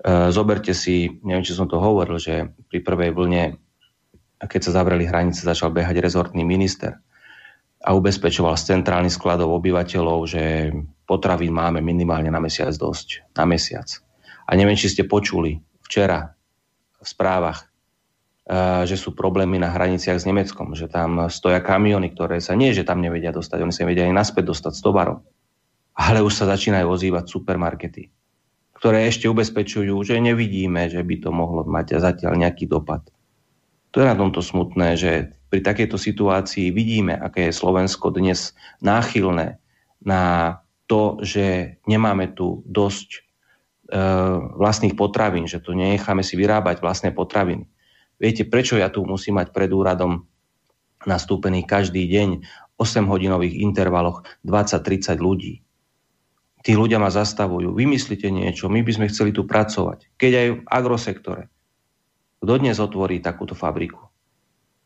[0.00, 3.60] E, zoberte si, neviem, či som to hovoril, že pri prvej vlne,
[4.40, 6.96] keď sa zavreli hranice, začal behať rezortný minister
[7.84, 10.72] a ubezpečoval z centrálnych skladov obyvateľov, že
[11.04, 13.36] potravín máme minimálne na mesiac dosť.
[13.36, 13.86] Na mesiac.
[14.48, 16.34] A neviem, či ste počuli včera
[16.98, 17.68] v správach,
[18.86, 22.86] že sú problémy na hraniciach s Nemeckom, že tam stoja kamiony, ktoré sa nie, že
[22.86, 25.18] tam nevedia dostať, oni sa nevedia ani naspäť dostať s tovarom.
[25.98, 28.10] Ale už sa začínajú ozývať supermarkety,
[28.78, 33.02] ktoré ešte ubezpečujú, že nevidíme, že by to mohlo mať zatiaľ nejaký dopad.
[33.94, 38.52] To je na tomto smutné, že pri takejto situácii vidíme, aké je Slovensko dnes
[38.84, 39.56] náchylné
[40.04, 40.22] na
[40.84, 43.20] to, že nemáme tu dosť e,
[44.60, 47.64] vlastných potravín, že tu nenecháme si vyrábať vlastné potraviny
[48.16, 50.24] Viete, prečo ja tu musím mať pred úradom
[51.04, 52.28] nastúpený každý deň
[52.80, 55.54] 8-hodinových intervaloch 20-30 ľudí.
[56.64, 57.76] Tí ľudia ma zastavujú.
[57.76, 60.16] Vymyslite niečo, my by sme chceli tu pracovať.
[60.18, 61.42] Keď aj v agrosektore.
[62.42, 64.15] Kto dnes otvorí takúto fabriku?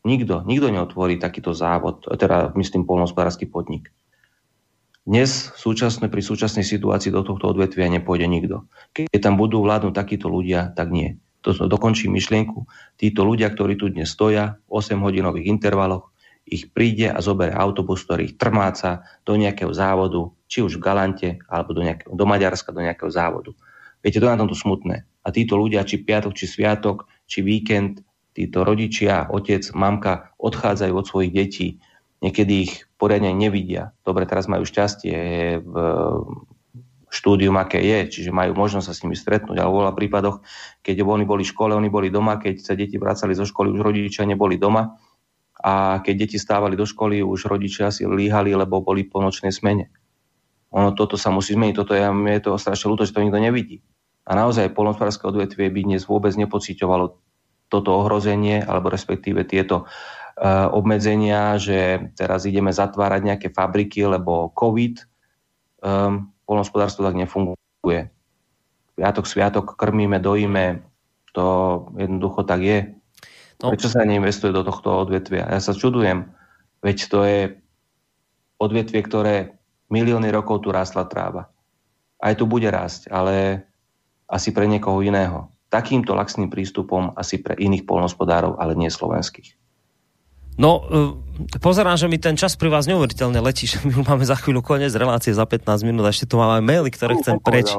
[0.01, 0.41] Nikto.
[0.45, 3.93] Nikto neotvorí takýto závod, teda myslím polnospodársky podnik.
[5.01, 8.69] Dnes súčasne, pri súčasnej situácii do tohto odvetvia nepôjde nikto.
[8.93, 12.69] Keď tam budú vládnuť takíto ľudia, tak nie to dokončím myšlienku,
[13.01, 16.13] títo ľudia, ktorí tu dnes stoja v 8-hodinových intervaloch,
[16.45, 21.29] ich príde a zoberie autobus, ktorý ich trmáca do nejakého závodu, či už v Galante,
[21.49, 23.53] alebo do, nejakého, do Maďarska, do nejakého závodu.
[24.01, 25.05] Viete, to je na tomto smutné.
[25.21, 31.05] A títo ľudia, či piatok, či sviatok, či víkend, títo rodičia, otec, mamka odchádzajú od
[31.05, 31.67] svojich detí,
[32.23, 33.91] niekedy ich poriadne nevidia.
[34.05, 35.15] Dobre, teraz majú šťastie
[35.59, 35.75] v
[37.11, 39.59] štúdium, aké je, čiže majú možnosť sa s nimi stretnúť.
[39.59, 40.39] Ale vo veľa prípadoch,
[40.79, 43.83] keď oni boli v škole, oni boli doma, keď sa deti vracali zo školy, už
[43.83, 44.95] rodičia neboli doma.
[45.61, 49.91] A keď deti stávali do školy, už rodičia si líhali, lebo boli po nočnej smene.
[50.71, 53.83] Ono toto sa musí zmeniť, toto je, je to strašne ľúto, že to nikto nevidí.
[54.23, 57.19] A naozaj polnospodárske odvetvie by dnes vôbec nepociťovalo
[57.71, 65.07] toto ohrozenie, alebo respektíve tieto uh, obmedzenia, že teraz ideme zatvárať nejaké fabriky, lebo COVID.
[65.81, 68.11] Um, polnospodárstvo tak nefunguje.
[68.99, 70.83] Piatok, sviatok krmíme, dojíme,
[71.31, 71.45] to
[71.95, 72.79] jednoducho tak je.
[73.63, 73.71] No.
[73.71, 75.47] Prečo sa neinvestuje do tohto odvetvia?
[75.47, 76.27] Ja sa čudujem,
[76.83, 77.39] veď to je
[78.59, 79.35] odvetvie, ktoré
[79.87, 81.47] milióny rokov tu rástla tráva.
[82.21, 83.65] Aj tu bude rásť, ale
[84.29, 85.49] asi pre niekoho iného.
[85.71, 89.55] Takýmto laxným prístupom asi pre iných polnospodárov, ale nie slovenských.
[90.59, 94.35] No, e, pozerám, že mi ten čas pri vás neuveriteľne letí, že my máme za
[94.35, 97.71] chvíľu koniec relácie za 15 minút a ešte tu máme maily, ktoré chcem preč.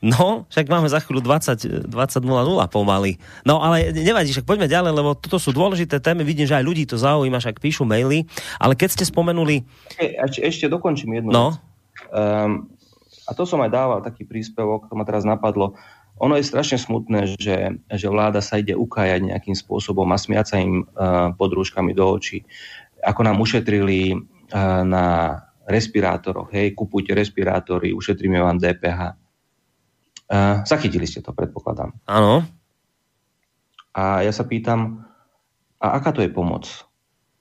[0.00, 3.20] No, však máme za chvíľu 20, 20.00 pomaly.
[3.44, 6.88] No, ale nevadí, však poďme ďalej, lebo toto sú dôležité témy, vidím, že aj ľudí
[6.88, 8.24] to zaujíma, však píšu maily,
[8.56, 9.62] ale keď ste spomenuli...
[10.00, 11.60] Ešte, ešte dokončím jednu no.
[12.10, 12.72] Um,
[13.26, 15.74] a to som aj dával taký príspevok, to ma teraz napadlo
[16.16, 20.56] ono je strašne smutné, že, že vláda sa ide ukájať nejakým spôsobom a smiať sa
[20.56, 22.40] im uh, pod rúškami do očí.
[23.04, 25.04] Ako nám ušetrili uh, na
[25.68, 29.00] respirátoroch, hej, kupujte respirátory, ušetríme vám DPH.
[29.02, 31.92] Uh, eh, zachytili ste to, predpokladám.
[32.06, 32.46] Áno.
[33.92, 35.04] A ja sa pýtam,
[35.82, 36.86] a aká to je pomoc?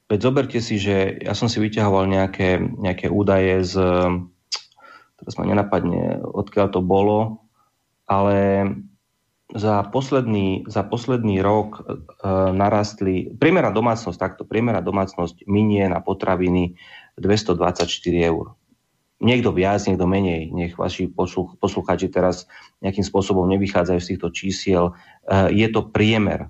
[0.06, 3.74] Veď zoberte si, že ja som si vyťahoval nejaké, nejaké údaje z,
[5.18, 7.45] teraz ma nenapadne, odkiaľ to bolo,
[8.06, 8.70] ale
[9.54, 11.82] za posledný, za posledný rok e,
[12.54, 16.74] narastli, priemerná domácnosť, takto, priemerná domácnosť minie na potraviny
[17.22, 17.86] 224
[18.26, 18.58] eur.
[19.22, 22.50] Niekto viac, niekto menej, nech vaši posluch, posluchači teraz
[22.84, 24.84] nejakým spôsobom nevychádzajú z týchto čísiel.
[25.30, 26.50] E, je to priemer.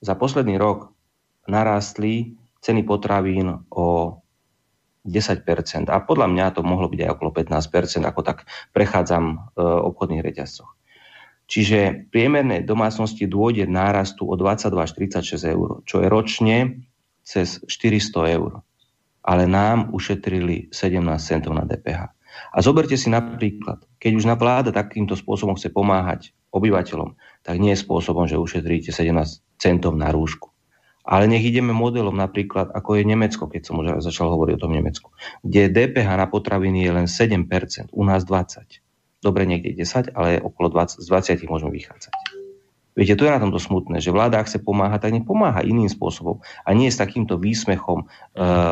[0.00, 0.90] za posledný rok
[1.46, 4.18] narastli ceny potravín o
[5.06, 5.86] 10%.
[5.88, 8.44] A podľa mňa to mohlo byť aj okolo 15%, ako tak
[8.74, 10.74] prechádzam e, v obchodných reťazcoch.
[11.46, 16.56] Čiže priemernej domácnosti dôjde nárastu o 22 až 36 eur, čo je ročne
[17.22, 18.66] cez 400 eur.
[19.22, 22.10] Ale nám ušetrili 17 centov na DPH.
[22.52, 27.72] A zoberte si napríklad, keď už na vláda takýmto spôsobom chce pomáhať obyvateľom, tak nie
[27.72, 29.12] je spôsobom, že ušetríte 17
[29.56, 30.55] centov na rúšku.
[31.06, 34.74] Ale nech ideme modelom napríklad, ako je Nemecko, keď som už začal hovoriť o tom
[34.74, 35.14] Nemecku,
[35.46, 38.82] kde DPH na potraviny je len 7%, u nás 20%.
[39.22, 42.14] Dobre, niekde 10, ale okolo 20, z 20 môžeme vychádzať.
[42.96, 45.92] Viete, to je na tomto smutné, že vláda, ak chce pomáhať, tak nech pomáha iným
[45.92, 46.40] spôsobom.
[46.64, 48.06] A nie s takýmto výsmechom, e,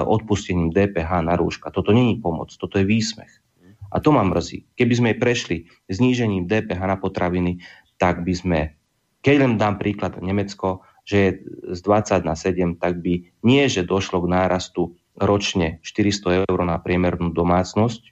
[0.09, 1.68] odpustením DPH na rúška.
[1.68, 3.28] Toto není pomoc, toto je výsmech.
[3.93, 4.64] A to ma mrzí.
[4.80, 7.61] Keby sme prešli znížením DPH na potraviny,
[8.01, 8.61] tak by sme,
[9.20, 11.30] keď len dám príklad Nemecko, že je
[11.76, 16.80] z 20 na 7, tak by nie, že došlo k nárastu ročne 400 eur na
[16.80, 18.11] priemernú domácnosť,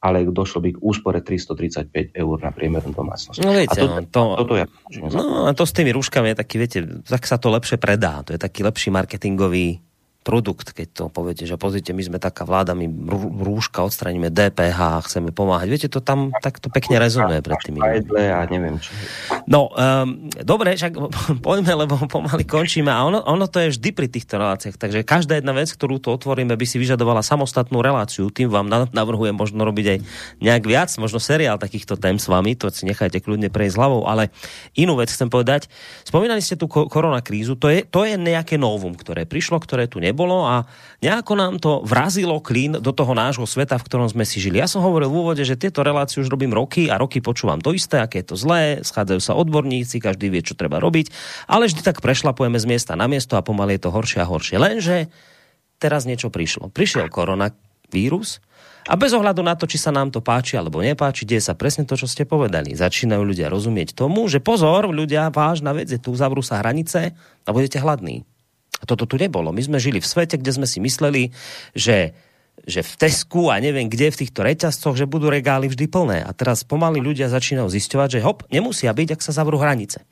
[0.00, 3.38] ale došlo by k úspore 335 eur na priemernú domácnosť.
[3.44, 4.66] No viete, a to, no, to, toto ja,
[4.96, 8.24] no, a to s tými rúškami je taký, viete, tak sa to lepšie predá.
[8.24, 9.89] To je taký lepší marketingový
[10.30, 12.86] produkt, keď to poviete, že pozrite, my sme taká vláda, my
[13.42, 15.66] rúška odstraníme DPH, chceme pomáhať.
[15.66, 17.82] Viete, to tam takto pekne rezonuje pred tými.
[17.82, 18.94] A neviem čo.
[19.50, 20.94] No, um, dobre, však
[21.46, 22.94] poďme, lebo pomaly končíme.
[22.94, 24.78] A ono, ono to je vždy pri týchto reláciách.
[24.78, 28.30] Takže každá jedna vec, ktorú tu otvoríme, by si vyžadovala samostatnú reláciu.
[28.30, 29.98] Tým vám navrhujem možno robiť aj
[30.38, 34.30] nejak viac, možno seriál takýchto tém s vami, to si nechajte kľudne prejsť hlavou, ale
[34.78, 35.66] inú vec chcem povedať.
[36.06, 40.19] Spomínali ste tú koronakrízu, to je, to je nejaké novum, ktoré prišlo, ktoré tu nebolo
[40.26, 40.68] a
[41.00, 44.60] nejako nám to vrazilo klín do toho nášho sveta, v ktorom sme si žili.
[44.60, 47.72] Ja som hovoril v úvode, že tieto relácie už robím roky a roky počúvam to
[47.72, 51.12] isté, aké je to zlé, schádzajú sa odborníci, každý vie, čo treba robiť,
[51.46, 54.56] ale vždy tak prešlapujeme z miesta na miesto a pomaly je to horšie a horšie.
[54.58, 54.96] Lenže
[55.80, 56.68] teraz niečo prišlo.
[56.68, 58.42] Prišiel koronavírus,
[58.88, 61.84] a bez ohľadu na to, či sa nám to páči alebo nepáči, deje sa presne
[61.84, 62.72] to, čo ste povedali.
[62.72, 67.12] Začínajú ľudia rozumieť tomu, že pozor, ľudia, vážna vec je tu, zavrú sa hranice
[67.44, 68.24] a budete hladní.
[68.80, 69.52] A toto tu nebolo.
[69.52, 71.30] My sme žili v svete, kde sme si mysleli,
[71.76, 72.16] že
[72.68, 76.18] že v Tesku a neviem kde v týchto reťazcoch, že budú regály vždy plné.
[76.20, 80.04] A teraz pomaly ľudia začínajú zisťovať, že hop, nemusia byť, ak sa zavrú hranice.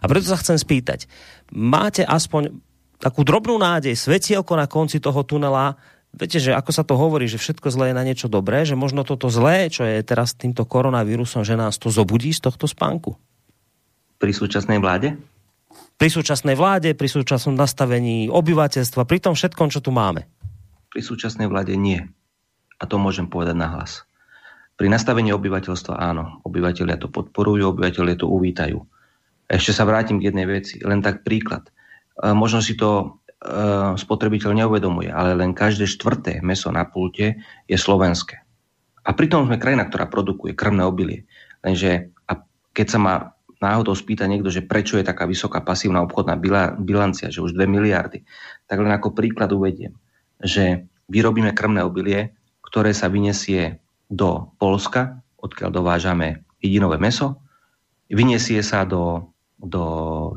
[0.00, 1.08] A preto sa chcem spýtať,
[1.52, 2.60] máte aspoň
[3.00, 5.80] takú drobnú nádej, svetielko na konci toho tunela,
[6.14, 9.02] viete, že ako sa to hovorí, že všetko zlé je na niečo dobré, že možno
[9.02, 13.16] toto zlé, čo je teraz týmto koronavírusom, že nás to zobudí z tohto spánku?
[14.20, 15.18] Pri súčasnej vláde?
[15.94, 20.26] Pri súčasnej vláde, pri súčasnom nastavení obyvateľstva, pri tom všetkom, čo tu máme?
[20.90, 22.02] Pri súčasnej vláde nie.
[22.78, 24.06] A to môžem povedať nahlas.
[24.74, 26.42] Pri nastavení obyvateľstva áno.
[26.42, 28.78] Obyvateľia to podporujú, obyvateľia to uvítajú.
[29.46, 30.82] Ešte sa vrátim k jednej veci.
[30.82, 31.70] Len tak príklad.
[32.18, 37.38] E, možno si to e, spotrebiteľ neuvedomuje, ale len každé štvrté meso na pulte
[37.70, 38.42] je slovenské.
[39.04, 41.28] A pritom sme krajina, ktorá produkuje krmné obilie.
[41.62, 42.42] Lenže a
[42.74, 43.14] keď sa ma
[43.64, 46.36] náhodou spýta niekto, že prečo je taká vysoká pasívna obchodná
[46.76, 48.20] bilancia, že už 2 miliardy,
[48.68, 49.96] tak len ako príklad uvediem,
[50.44, 53.80] že vyrobíme krmné obilie, ktoré sa vyniesie
[54.12, 57.40] do Polska, odkiaľ dovážame jedinové meso,
[58.12, 59.82] vyniesie sa do, do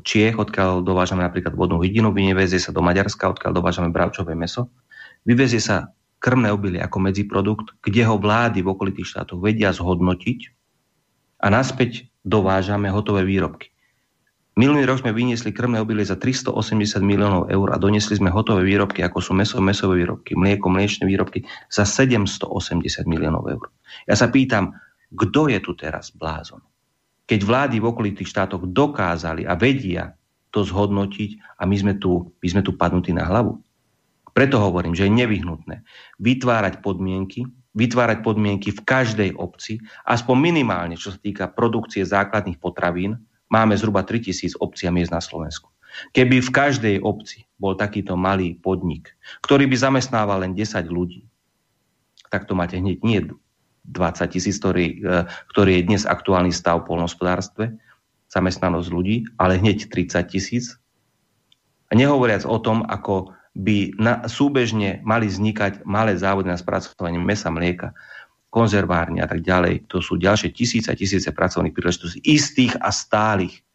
[0.08, 4.72] Čiech, odkiaľ dovážame napríklad vodnú hydinu, vyniesie sa do Maďarska, odkiaľ dovážame bravčové meso,
[5.28, 10.40] vyvezie sa krmné obilie ako medziprodukt, kde ho vlády v okolitých štátoch vedia zhodnotiť
[11.46, 13.72] a naspäť dovážame hotové výrobky.
[14.58, 19.06] Minulý rok sme vyniesli krmné obilie za 380 miliónov eur a doniesli sme hotové výrobky,
[19.06, 22.50] ako sú meso, mesové výrobky, mlieko, mliečne výrobky za 780
[23.06, 23.70] miliónov eur.
[24.10, 24.74] Ja sa pýtam,
[25.14, 26.66] kto je tu teraz blázon?
[27.30, 30.18] Keď vlády v okolitých štátoch dokázali a vedia
[30.50, 33.62] to zhodnotiť a my sme tu, my sme tu padnutí na hlavu.
[34.34, 35.86] Preto hovorím, že je nevyhnutné
[36.18, 37.46] vytvárať podmienky,
[37.78, 39.78] vytvárať podmienky v každej obci,
[40.10, 43.22] aspoň minimálne, čo sa týka produkcie základných potravín,
[43.54, 45.70] máme zhruba 3000 obcí a miest na Slovensku.
[46.12, 49.14] Keby v každej obci bol takýto malý podnik,
[49.46, 51.30] ktorý by zamestnával len 10 ľudí,
[52.28, 53.22] tak to máte hneď nie
[53.88, 55.24] 20 tisíc, ktorý, e,
[55.54, 57.72] ktorý je dnes aktuálny stav v polnospodárstve,
[58.28, 60.76] zamestnanosť ľudí, ale hneď 30 tisíc.
[61.88, 67.50] A nehovoriac o tom, ako by na, súbežne mali vznikať malé závody na spracovanie mesa,
[67.50, 67.90] mlieka,
[68.54, 69.90] konzervárne a tak ďalej.
[69.90, 73.66] To sú ďalšie tisíce a tisíce pracovných príležitostí, istých a stálych.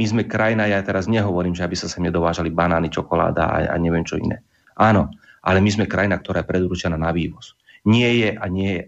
[0.00, 3.76] My sme krajina, ja teraz nehovorím, že aby sa sem nedovážali banány, čokoláda a, a
[3.76, 4.40] neviem čo iné.
[4.80, 5.12] Áno,
[5.44, 7.52] ale my sme krajina, ktorá je predurčená na vývoz.
[7.84, 8.82] Nie je a nie je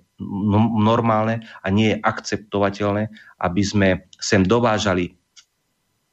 [0.80, 3.10] normálne a nie je akceptovateľné,
[3.44, 5.40] aby sme sem dovážali v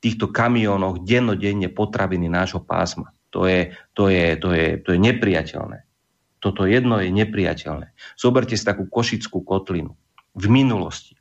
[0.01, 3.13] týchto kamionoch dennodenne potraviny nášho pásma.
[3.31, 5.87] To je, to je, to je, to je nepriateľné.
[6.41, 7.93] Toto jedno je nepriateľné.
[8.17, 9.95] Zoberte si takú košickú kotlinu.
[10.35, 11.15] V minulosti,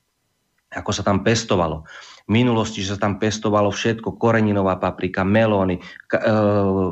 [0.71, 1.85] ako sa tam pestovalo.
[2.27, 6.35] V minulosti, že sa tam pestovalo všetko, koreninová paprika, melóny, k, e,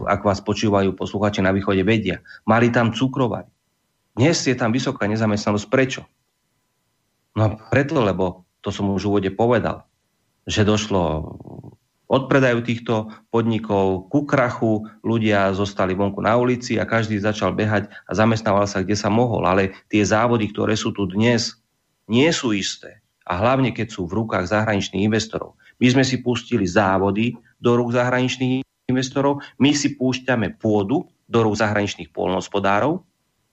[0.06, 2.20] ak vás počúvajú posluchači na východe, vedia.
[2.42, 3.48] Mali tam cukrovary.
[4.18, 5.66] Dnes je tam vysoká nezamestnanosť.
[5.70, 6.02] Prečo?
[7.38, 9.86] No preto, lebo to som už v úvode povedal,
[10.42, 11.38] že došlo
[12.08, 18.10] odpredajú týchto podnikov ku krachu, ľudia zostali vonku na ulici a každý začal behať a
[18.16, 19.44] zamestnával sa, kde sa mohol.
[19.44, 21.60] Ale tie závody, ktoré sú tu dnes,
[22.08, 23.04] nie sú isté.
[23.28, 25.60] A hlavne, keď sú v rukách zahraničných investorov.
[25.78, 31.60] My sme si pustili závody do rúk zahraničných investorov, my si púšťame pôdu do rúk
[31.60, 33.04] zahraničných polnohospodárov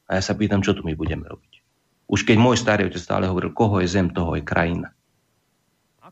[0.08, 1.60] a ja sa pýtam, čo tu my budeme robiť.
[2.08, 4.95] Už keď môj starý otec stále hovoril, koho je zem, toho je krajina.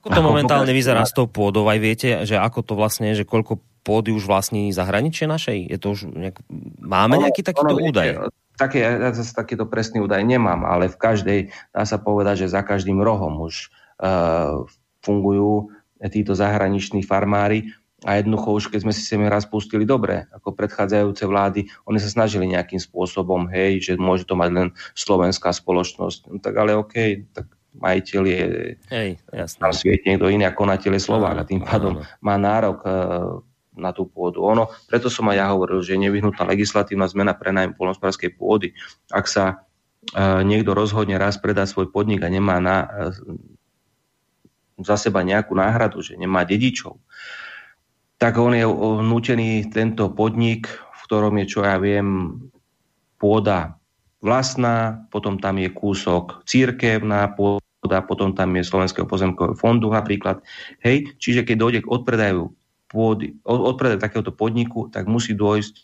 [0.04, 1.64] Ako to momentálne vyzerá s tou pôdou?
[1.72, 5.72] Aj viete, že ako to vlastne že koľko pôdy už vlastní zahraničie našej?
[5.72, 6.43] Je to už nejak...
[6.84, 8.32] Máme nejaký takýto ono, údaj?
[8.60, 11.39] Také, ja zase takýto presný údaj nemám, ale v každej,
[11.72, 13.72] dá sa povedať, že za každým rohom už
[14.04, 14.68] uh,
[15.04, 15.72] fungujú
[16.04, 17.72] títo zahraniční farmári
[18.04, 22.12] a jednoducho už keď sme si sem raz pustili dobre, ako predchádzajúce vlády, oni sa
[22.12, 26.20] snažili nejakým spôsobom, hej, že môže to mať len slovenská spoločnosť.
[26.28, 28.41] No, tak ale OK, tak majiteľ je
[28.93, 29.09] hej,
[29.57, 33.41] tam sviet niekto iný ako konateľ je Slovák a tým pádom má nárok uh,
[33.74, 34.45] na tú pôdu.
[34.45, 38.78] Ono, preto som aj ja hovoril, že je nevyhnutná legislatívna zmena pre nájom polnospodárskej pôdy.
[39.09, 39.65] Ak sa
[40.13, 43.13] uh, niekto rozhodne raz predať svoj podnik a nemá na, uh,
[44.82, 47.01] za seba nejakú náhradu, že nemá dedičov,
[48.21, 48.63] tak on je
[49.03, 52.39] nútený tento podnik, v ktorom je, čo ja viem,
[53.19, 53.76] pôda
[54.24, 57.62] vlastná, potom tam je kúsok církevná pôda,
[58.02, 60.41] potom tam je Slovenského pozemkového fondu napríklad.
[60.82, 62.56] Hej, čiže keď dojde k odpredaju
[62.89, 65.76] pôdy, odpredaju takéhoto podniku, tak musí dôjsť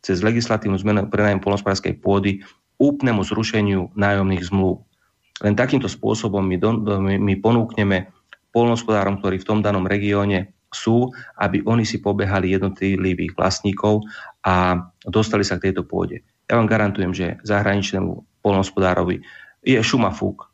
[0.00, 2.40] cez legislatívnu zmenu prenajem polnospodárskej pôdy
[2.80, 4.80] úplnému zrušeniu nájomných zmluv.
[5.44, 8.08] Len takýmto spôsobom my, do, my, my ponúkneme
[8.50, 14.06] polnospodárom, ktorí v tom danom regióne sú, aby oni si pobehali jednotlivých vlastníkov
[14.46, 16.22] a dostali sa k tejto pôde.
[16.46, 19.22] Ja vám garantujem, že zahraničnému polnospodárovi
[19.60, 20.49] je šumafúk, eh,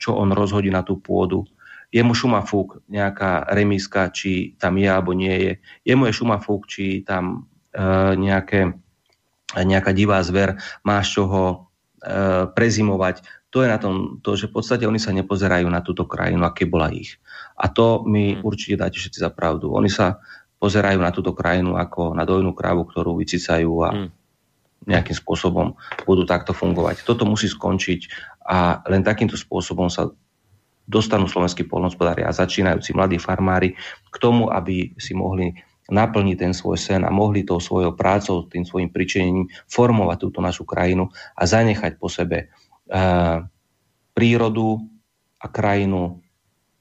[0.00, 1.44] čo on rozhodí na tú pôdu.
[1.92, 5.52] Je mu šumafúk nejaká remiska, či tam je alebo nie je.
[5.86, 8.74] Je mu je šumafúk, či tam eh, nejaké,
[9.54, 11.70] nejaká divá zver má z čoho
[12.02, 13.22] eh, prezimovať.
[13.54, 16.66] To je na tom, to, že v podstate oni sa nepozerajú na túto krajinu, aké
[16.66, 17.16] bola ich.
[17.56, 18.44] A to mi hmm.
[18.44, 19.72] určite dáte všetci za pravdu.
[19.72, 20.20] Oni sa
[20.60, 24.08] pozerajú na túto krajinu ako na dojnú krávu, ktorú vycicajú a hmm.
[24.84, 25.74] Nejakým spôsobom
[26.04, 27.02] budú takto fungovať.
[27.08, 28.00] Toto musí skončiť
[28.44, 30.12] a len takýmto spôsobom sa
[30.86, 33.74] dostanú slovenskí polnospodári a začínajúci mladí farmári
[34.06, 35.50] k tomu, aby si mohli
[35.86, 40.66] naplniť ten svoj sen a mohli tou svojou prácou, tým svojim pričenením formovať túto našu
[40.66, 42.50] krajinu a zanechať po sebe
[42.90, 43.42] uh,
[44.14, 44.82] prírodu
[45.42, 46.22] a krajinu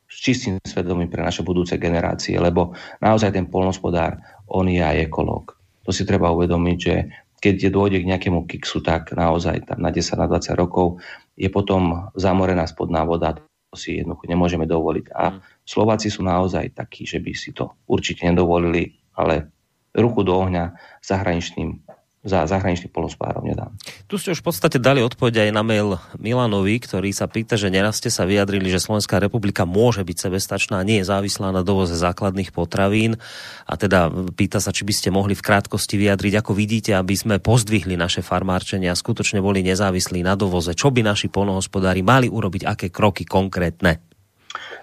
[0.05, 5.57] s čistým svedomím pre naše budúce generácie, lebo naozaj ten polnospodár, on je aj ekológ.
[5.85, 6.95] To si treba uvedomiť, že
[7.39, 11.03] keď je dôjde k nejakému kiksu, tak naozaj tam na 10, na 20 rokov
[11.35, 15.05] je potom zamorená spodná voda, to si jednoducho nemôžeme dovoliť.
[15.13, 15.39] A mm.
[15.67, 19.51] Slováci sú naozaj takí, že by si to určite nedovolili, ale
[19.95, 21.84] ruku do ohňa zahraničným
[22.25, 23.69] za zahraničných polospárov nedám.
[24.09, 27.69] Tu ste už v podstate dali odpoveď aj na mail Milanovi, ktorý sa pýta, že
[27.69, 31.93] neraz ste sa vyjadrili, že Slovenská republika môže byť sebestačná, nie je závislá na dovoze
[31.93, 33.21] základných potravín
[33.69, 37.37] a teda pýta sa, či by ste mohli v krátkosti vyjadriť, ako vidíte, aby sme
[37.37, 40.73] pozdvihli naše farmárčenia a skutočne boli nezávislí na dovoze.
[40.73, 44.01] Čo by naši polnohospodári mali urobiť, aké kroky konkrétne?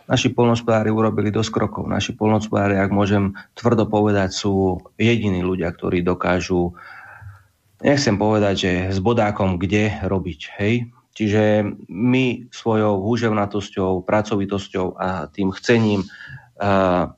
[0.09, 1.85] naši polnospodári urobili dosť krokov.
[1.89, 6.77] Naši polnospodári, ak môžem tvrdo povedať, sú jediní ľudia, ktorí dokážu
[7.83, 10.41] nechcem povedať, že s bodákom kde robiť.
[10.59, 10.89] Hej?
[11.13, 17.13] Čiže my svojou húževnatosťou, pracovitosťou a tým chcením uh,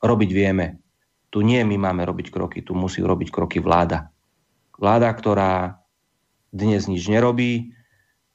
[0.00, 0.80] robiť vieme.
[1.28, 4.08] Tu nie my máme robiť kroky, tu musí robiť kroky vláda.
[4.80, 5.84] Vláda, ktorá
[6.54, 7.74] dnes nič nerobí,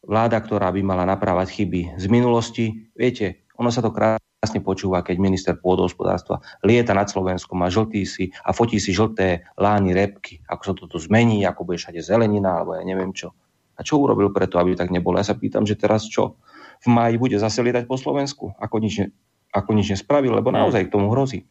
[0.04, 2.92] vláda, ktorá by mala naprávať chyby z minulosti.
[2.94, 8.08] Viete, ono sa to krát krásne počúva, keď minister pôdohospodárstva lieta nad Slovenskom a žltí
[8.08, 12.56] si a fotí si žlté lány, repky, ako sa toto zmení, ako bude všade zelenina,
[12.56, 13.36] alebo ja neviem čo.
[13.76, 15.20] A čo urobil preto, aby tak nebolo?
[15.20, 16.40] Ja sa pýtam, že teraz čo?
[16.80, 19.08] V máji bude zase lietať po Slovensku, ako nič, ne,
[19.52, 21.44] ako nič nespravil, lebo naozaj k tomu hrozí.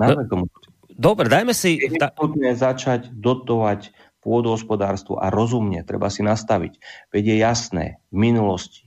[0.00, 0.72] Naozaj k tomu hrozí.
[0.96, 1.76] Dobre, dajme si...
[1.76, 3.92] Je začať dotovať
[4.24, 6.80] pôdohospodárstvo a rozumne treba si nastaviť.
[7.12, 8.83] Veď je jasné, v minulosti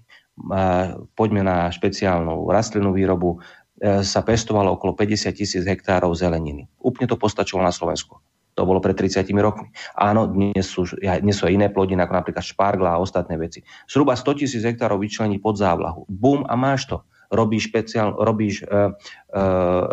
[1.18, 3.42] poďme na špeciálnu rastlinnú výrobu,
[3.82, 6.70] e, sa pestovalo okolo 50 tisíc hektárov zeleniny.
[6.78, 8.22] Úplne to postačilo na Slovensku.
[8.58, 9.70] To bolo pred 30 rokmi.
[9.94, 13.62] Áno, dnes sú, dnes sú aj iné plodiny, ako napríklad špargla a ostatné veci.
[13.86, 16.10] Zhruba 100 tisíc hektárov vyčlení pod závlahu.
[16.10, 17.06] Bum a máš to.
[17.30, 18.82] Robíš, špeciál, robíš e, e,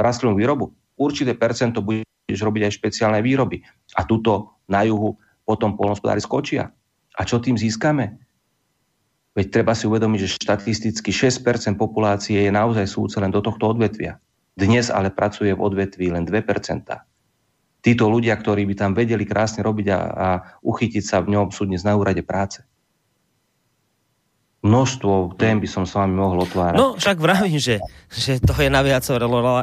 [0.00, 0.72] rastlinnú výrobu.
[0.96, 3.60] Určité percento budeš robiť aj špeciálne výroby.
[4.00, 6.72] A tuto na juhu potom polnospodári skočia.
[7.14, 8.23] A čo tým získame?
[9.34, 14.22] Veď treba si uvedomiť, že štatisticky 6% populácie je naozaj súce len do tohto odvetvia.
[14.54, 16.38] Dnes ale pracuje v odvetví len 2%.
[17.84, 20.28] Títo ľudia, ktorí by tam vedeli krásne robiť a, a
[20.62, 22.62] uchytiť sa v ňom, sú dnes na úrade práce.
[24.64, 26.80] Množstvo tém by som s vami mohol otvárať.
[26.80, 29.04] No, však vravím, že, že to je na viac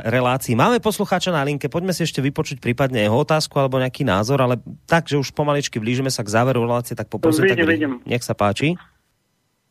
[0.06, 0.54] relácií.
[0.54, 4.62] Máme poslucháča na linke, poďme si ešte vypočuť prípadne jeho otázku alebo nejaký názor, ale
[4.86, 7.58] tak, že už pomaličky blížime sa k záveru relácie, tak poprosím, tak,
[8.06, 8.78] nech sa páči.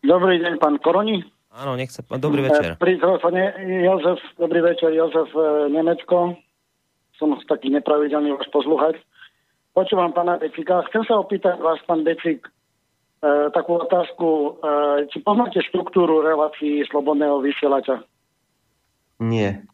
[0.00, 1.20] Dobrý deň, pán Koroni.
[1.52, 2.00] Áno, nech sa...
[2.16, 2.80] Dobrý večer.
[2.80, 3.52] Pri telefóne
[3.84, 6.40] Jozef, dobrý večer, Jozef e, Nemecko.
[7.20, 8.96] som taký nepravidelný váš posluchať.
[9.76, 10.80] Počúvam pána Becika.
[10.88, 14.28] Chcem sa opýtať vás, pán Becik, e, takú otázku.
[14.30, 14.50] E,
[15.12, 18.00] či poznáte štruktúru relácií slobodného vysielača?
[19.20, 19.68] Nie.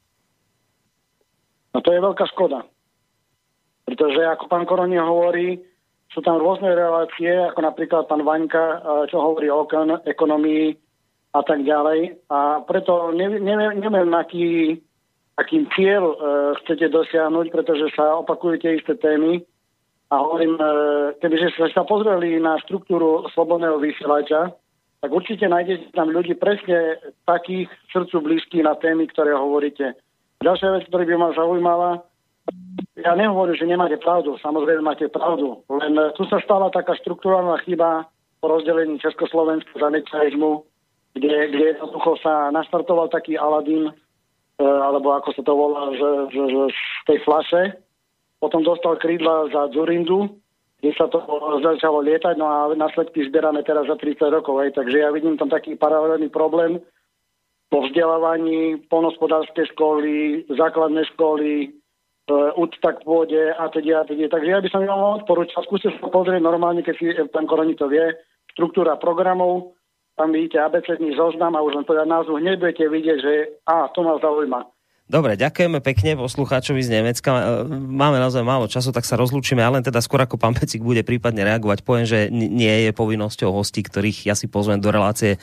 [1.71, 2.67] No to je veľká škoda.
[3.87, 5.63] Pretože ako pán Koroni hovorí,
[6.13, 8.79] sú tam rôzne relácie, ako napríklad pán Vaňka, e,
[9.11, 9.67] čo hovorí o
[10.07, 10.67] ekonomii
[11.35, 12.17] a tak ďalej.
[12.33, 13.45] A preto neviem,
[13.77, 14.81] neviem, aký,
[15.37, 16.17] akým cieľ e,
[16.63, 19.45] chcete dosiahnuť, pretože sa opakujú tie isté témy.
[20.09, 20.65] A hovorím, e,
[21.19, 24.55] kebyže ste sa pozreli na štruktúru slobodného vysielača,
[25.03, 26.97] tak určite nájdete tam ľudí presne
[27.29, 29.93] takých srdcu blízkych na témy, ktoré hovoríte.
[30.41, 31.91] Ďalšia vec, ktorá by ma zaujímala,
[32.97, 37.61] ja nehovorím, že nemáte pravdu, samozrejme máte pravdu, len eh, tu sa stala taká štruktúrálna
[37.69, 38.09] chyba
[38.41, 40.65] po rozdelení Československa za nečarizmu,
[41.17, 43.95] kde, kde jednoducho sa naštartoval taký Aladín, e,
[44.63, 47.63] alebo ako sa to volá, že, že, že z tej flaše.
[48.37, 50.29] Potom dostal krídla za Zurindu,
[50.85, 51.25] kde sa to
[51.65, 54.61] začalo lietať, no a následky zberáme teraz za 30 rokov.
[54.61, 54.69] Aj.
[54.77, 56.85] Takže ja vidím tam taký paralelný problém
[57.73, 61.73] po vzdelávaní, polnospodárskej školy, základné školy,
[62.35, 64.27] úcta k pôde a teda a teda.
[64.27, 67.87] Takže ja by som vám odporúčal, skúste sa pozrieť normálne, keď si pán Koroni to
[67.87, 68.03] vie,
[68.55, 69.79] štruktúra programov,
[70.17, 73.33] tam vidíte abecedný zoznam a už len povedať názvu, hneď budete vidieť, že
[73.69, 74.76] a, to ma zaujíma.
[75.07, 77.31] Dobre, ďakujeme pekne poslucháčovi z Nemecka.
[77.31, 80.83] E, máme naozaj málo času, tak sa rozlúčime, ale len teda skôr ako pán Pecik
[80.83, 85.39] bude prípadne reagovať, poviem, že nie je povinnosťou hostí, ktorých ja si pozvem do relácie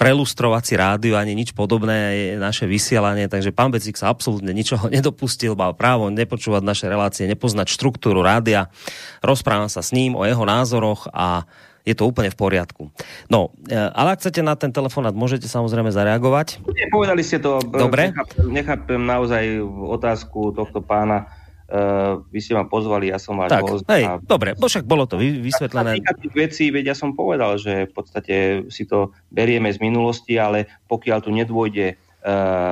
[0.00, 5.52] prelustrovať rádiu, ani nič podobné je naše vysielanie, takže pán Pecik sa absolútne ničoho nedopustil,
[5.52, 8.72] mal právo nepočúvať naše relácie, nepoznať štruktúru rádia.
[9.20, 11.44] Rozprávam sa s ním o jeho názoroch a
[11.84, 12.88] je to úplne v poriadku.
[13.28, 16.64] No, e, ale ak chcete na ten telefonát, môžete samozrejme zareagovať.
[16.88, 17.60] Povedali ste to.
[17.60, 18.10] E, Dobre.
[18.10, 19.44] Nechápem, nechápem naozaj
[19.92, 21.28] otázku tohto pána.
[21.64, 23.88] Uh, vy ste ma pozvali, ja som váš tak, host.
[23.88, 24.20] Hej, a...
[24.20, 25.96] Dobre, bo však bolo to vysvetlené.
[25.96, 28.34] A tých vecí, veď ja som povedal, že v podstate
[28.68, 32.03] si to berieme z minulosti, ale pokiaľ tu nedôjde Eh,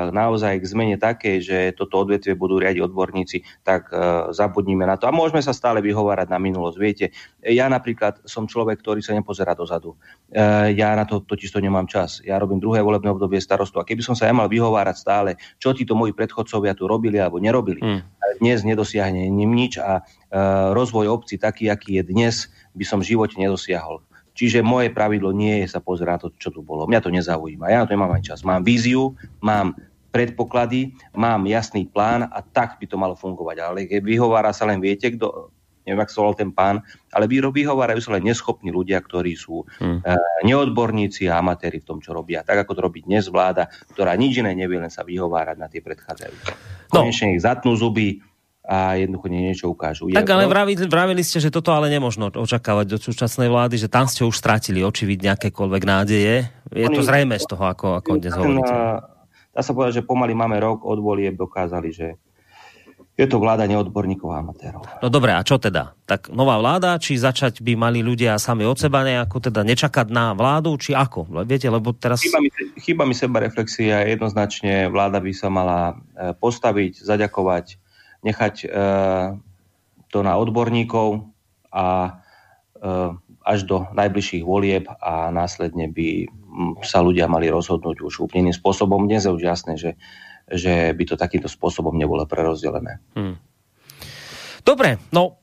[0.09, 5.05] naozaj k zmene takej, že toto odvetvie budú riadiť odborníci, tak eh, zabudníme na to.
[5.05, 6.76] A môžeme sa stále vyhovárať na minulosť.
[6.80, 7.07] Viete,
[7.44, 9.92] ja napríklad som človek, ktorý sa nepozerá dozadu.
[10.32, 12.24] Eh, ja na to totiž to nemám čas.
[12.24, 13.76] Ja robím druhé volebné obdobie starostu.
[13.76, 15.30] A keby som sa ja mal vyhovárať stále,
[15.61, 18.00] čo títo moji predchodcovia tu robili alebo nerobili, hmm.
[18.40, 20.00] dnes nedosiahne ním nič a
[20.72, 24.00] rozvoj obci taký, aký je dnes, by som v živote nedosiahol.
[24.33, 26.89] Čiže moje pravidlo nie je sa pozerať na to, čo tu bolo.
[26.89, 27.68] Mňa to nezaujíma.
[27.68, 28.41] Ja na to nemám aj čas.
[28.45, 29.12] Mám víziu,
[29.45, 29.76] mám
[30.12, 33.57] predpoklady, mám jasný plán a tak by to malo fungovať.
[33.61, 35.53] Ale keď vyhovára sa len viete, kto,
[35.85, 40.05] neviem, ak sa ten pán, ale vyhovárajú sa len neschopní ľudia, ktorí sú hmm.
[40.05, 42.45] uh, neodborníci a amatéri v tom, čo robia.
[42.45, 45.80] Tak ako to robí dnes vláda, ktorá nič iné nevie, len sa vyhovárať na tie
[45.80, 46.53] predchádzajúce.
[46.93, 47.05] No.
[47.05, 48.20] Konečne ich zatnú zuby,
[48.63, 50.07] a jednoducho niečo ukážu.
[50.15, 54.07] Tak ale vravili, vravili ste, že toto ale nemožno očakávať od súčasnej vlády, že tam
[54.07, 56.47] ste už stratili očividne akékoľvek nádeje.
[56.71, 58.75] Je to zrejme z toho, ako, ako dnes hovoríte.
[59.53, 62.17] Dá sa povedať, že pomaly máme rok od volieb dokázali, že
[63.13, 64.83] je to vláda neodborníkov a amatérov.
[65.05, 65.93] No dobré, a čo teda?
[66.09, 70.33] Tak nová vláda, či začať by mali ľudia sami od seba nejako teda nečakať na
[70.33, 71.45] vládu, či ako?
[71.45, 72.25] Viete, lebo teraz...
[72.25, 72.49] Chýba mi,
[72.81, 77.82] chýba mi seba reflexia, jednoznačne vláda by sa mala e, postaviť, zaďakovať
[78.23, 78.66] nechať e,
[80.09, 81.27] to na odborníkov
[81.75, 82.11] a e,
[83.43, 86.31] až do najbližších volieb a následne by
[86.87, 89.11] sa ľudia mali rozhodnúť už úplne iným spôsobom.
[89.11, 89.99] Dnes je už jasné, že,
[90.47, 93.03] že by to takýmto spôsobom nebolo prerozdelené.
[93.18, 93.43] Hmm.
[94.62, 95.41] Dobre, no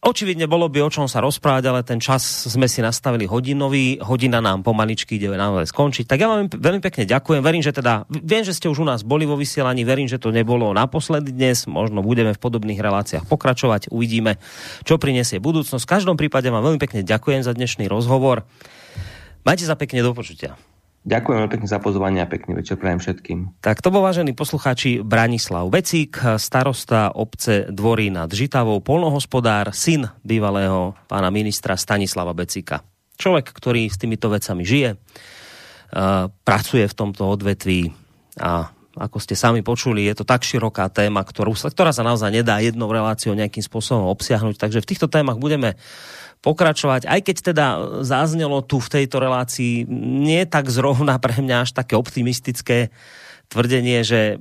[0.00, 4.40] Očividne bolo by o čom sa rozprávať, ale ten čas sme si nastavili hodinový, hodina
[4.40, 6.08] nám pomaličky ide naozaj skončiť.
[6.08, 9.04] Tak ja vám veľmi pekne ďakujem, verím, že teda, viem, že ste už u nás
[9.04, 13.92] boli vo vysielaní, verím, že to nebolo naposledy dnes, možno budeme v podobných reláciách pokračovať,
[13.92, 14.40] uvidíme,
[14.88, 15.84] čo prinesie budúcnosť.
[15.84, 18.48] V každom prípade vám veľmi pekne ďakujem za dnešný rozhovor.
[19.44, 20.56] Majte sa pekne do počutia.
[21.00, 23.64] Ďakujem veľmi pekne za pozvanie a pekný večer prajem všetkým.
[23.64, 30.92] Tak to bol vážený poslucháči Branislav Vecík, starosta obce Dvory nad Žitavou, polnohospodár, syn bývalého
[31.08, 32.84] pána ministra Stanislava Becíka.
[33.16, 35.00] Človek, ktorý s týmito vecami žije,
[36.44, 37.96] pracuje v tomto odvetví
[38.36, 42.60] a ako ste sami počuli, je to tak široká téma, ktorú, ktorá sa naozaj nedá
[42.60, 44.60] jednou reláciou nejakým spôsobom obsiahnuť.
[44.60, 45.80] Takže v týchto témach budeme
[46.40, 47.66] pokračovať, aj keď teda
[48.00, 49.84] záznelo tu v tejto relácii
[50.24, 52.88] nie tak zrovna pre mňa až také optimistické
[53.52, 54.40] tvrdenie, že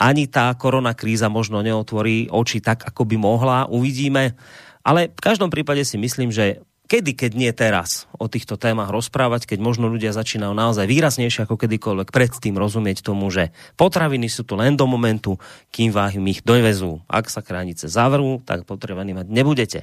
[0.00, 3.58] ani tá korona kríza možno neotvorí oči tak, ako by mohla.
[3.70, 4.34] Uvidíme.
[4.82, 9.44] Ale v každom prípade si myslím, že kedy, keď nie teraz, o týchto témach rozprávať,
[9.44, 14.56] keď možno ľudia začínajú naozaj výraznejšie ako kedykoľvek predtým rozumieť tomu, že potraviny sú tu
[14.56, 15.36] len do momentu,
[15.68, 17.04] kým vám ich dovezú.
[17.06, 19.80] Ak sa hranice zavrú, tak potraviny mať nebudete.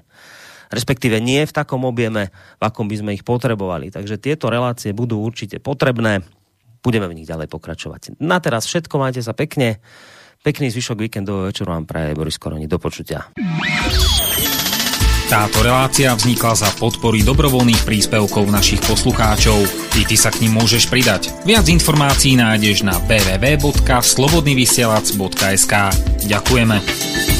[0.73, 3.93] Respektíve nie v takom objeme, v akom by sme ich potrebovali.
[3.93, 6.25] Takže tieto relácie budú určite potrebné.
[6.81, 8.21] Budeme v nich ďalej pokračovať.
[8.21, 9.81] Na teraz všetko, majte sa pekne.
[10.45, 12.69] Pekný zvyšok víkendového večeru vám praje Boris Koroni.
[12.69, 13.33] Do počutia.
[15.25, 19.57] Táto relácia vznikla za podpory dobrovoľných príspevkov našich poslucháčov.
[19.97, 21.33] I ty sa k ním môžeš pridať.
[21.49, 25.73] Viac informácií nájdeš na www.slobodnyvysielac.sk
[26.29, 27.34] Ďakujeme.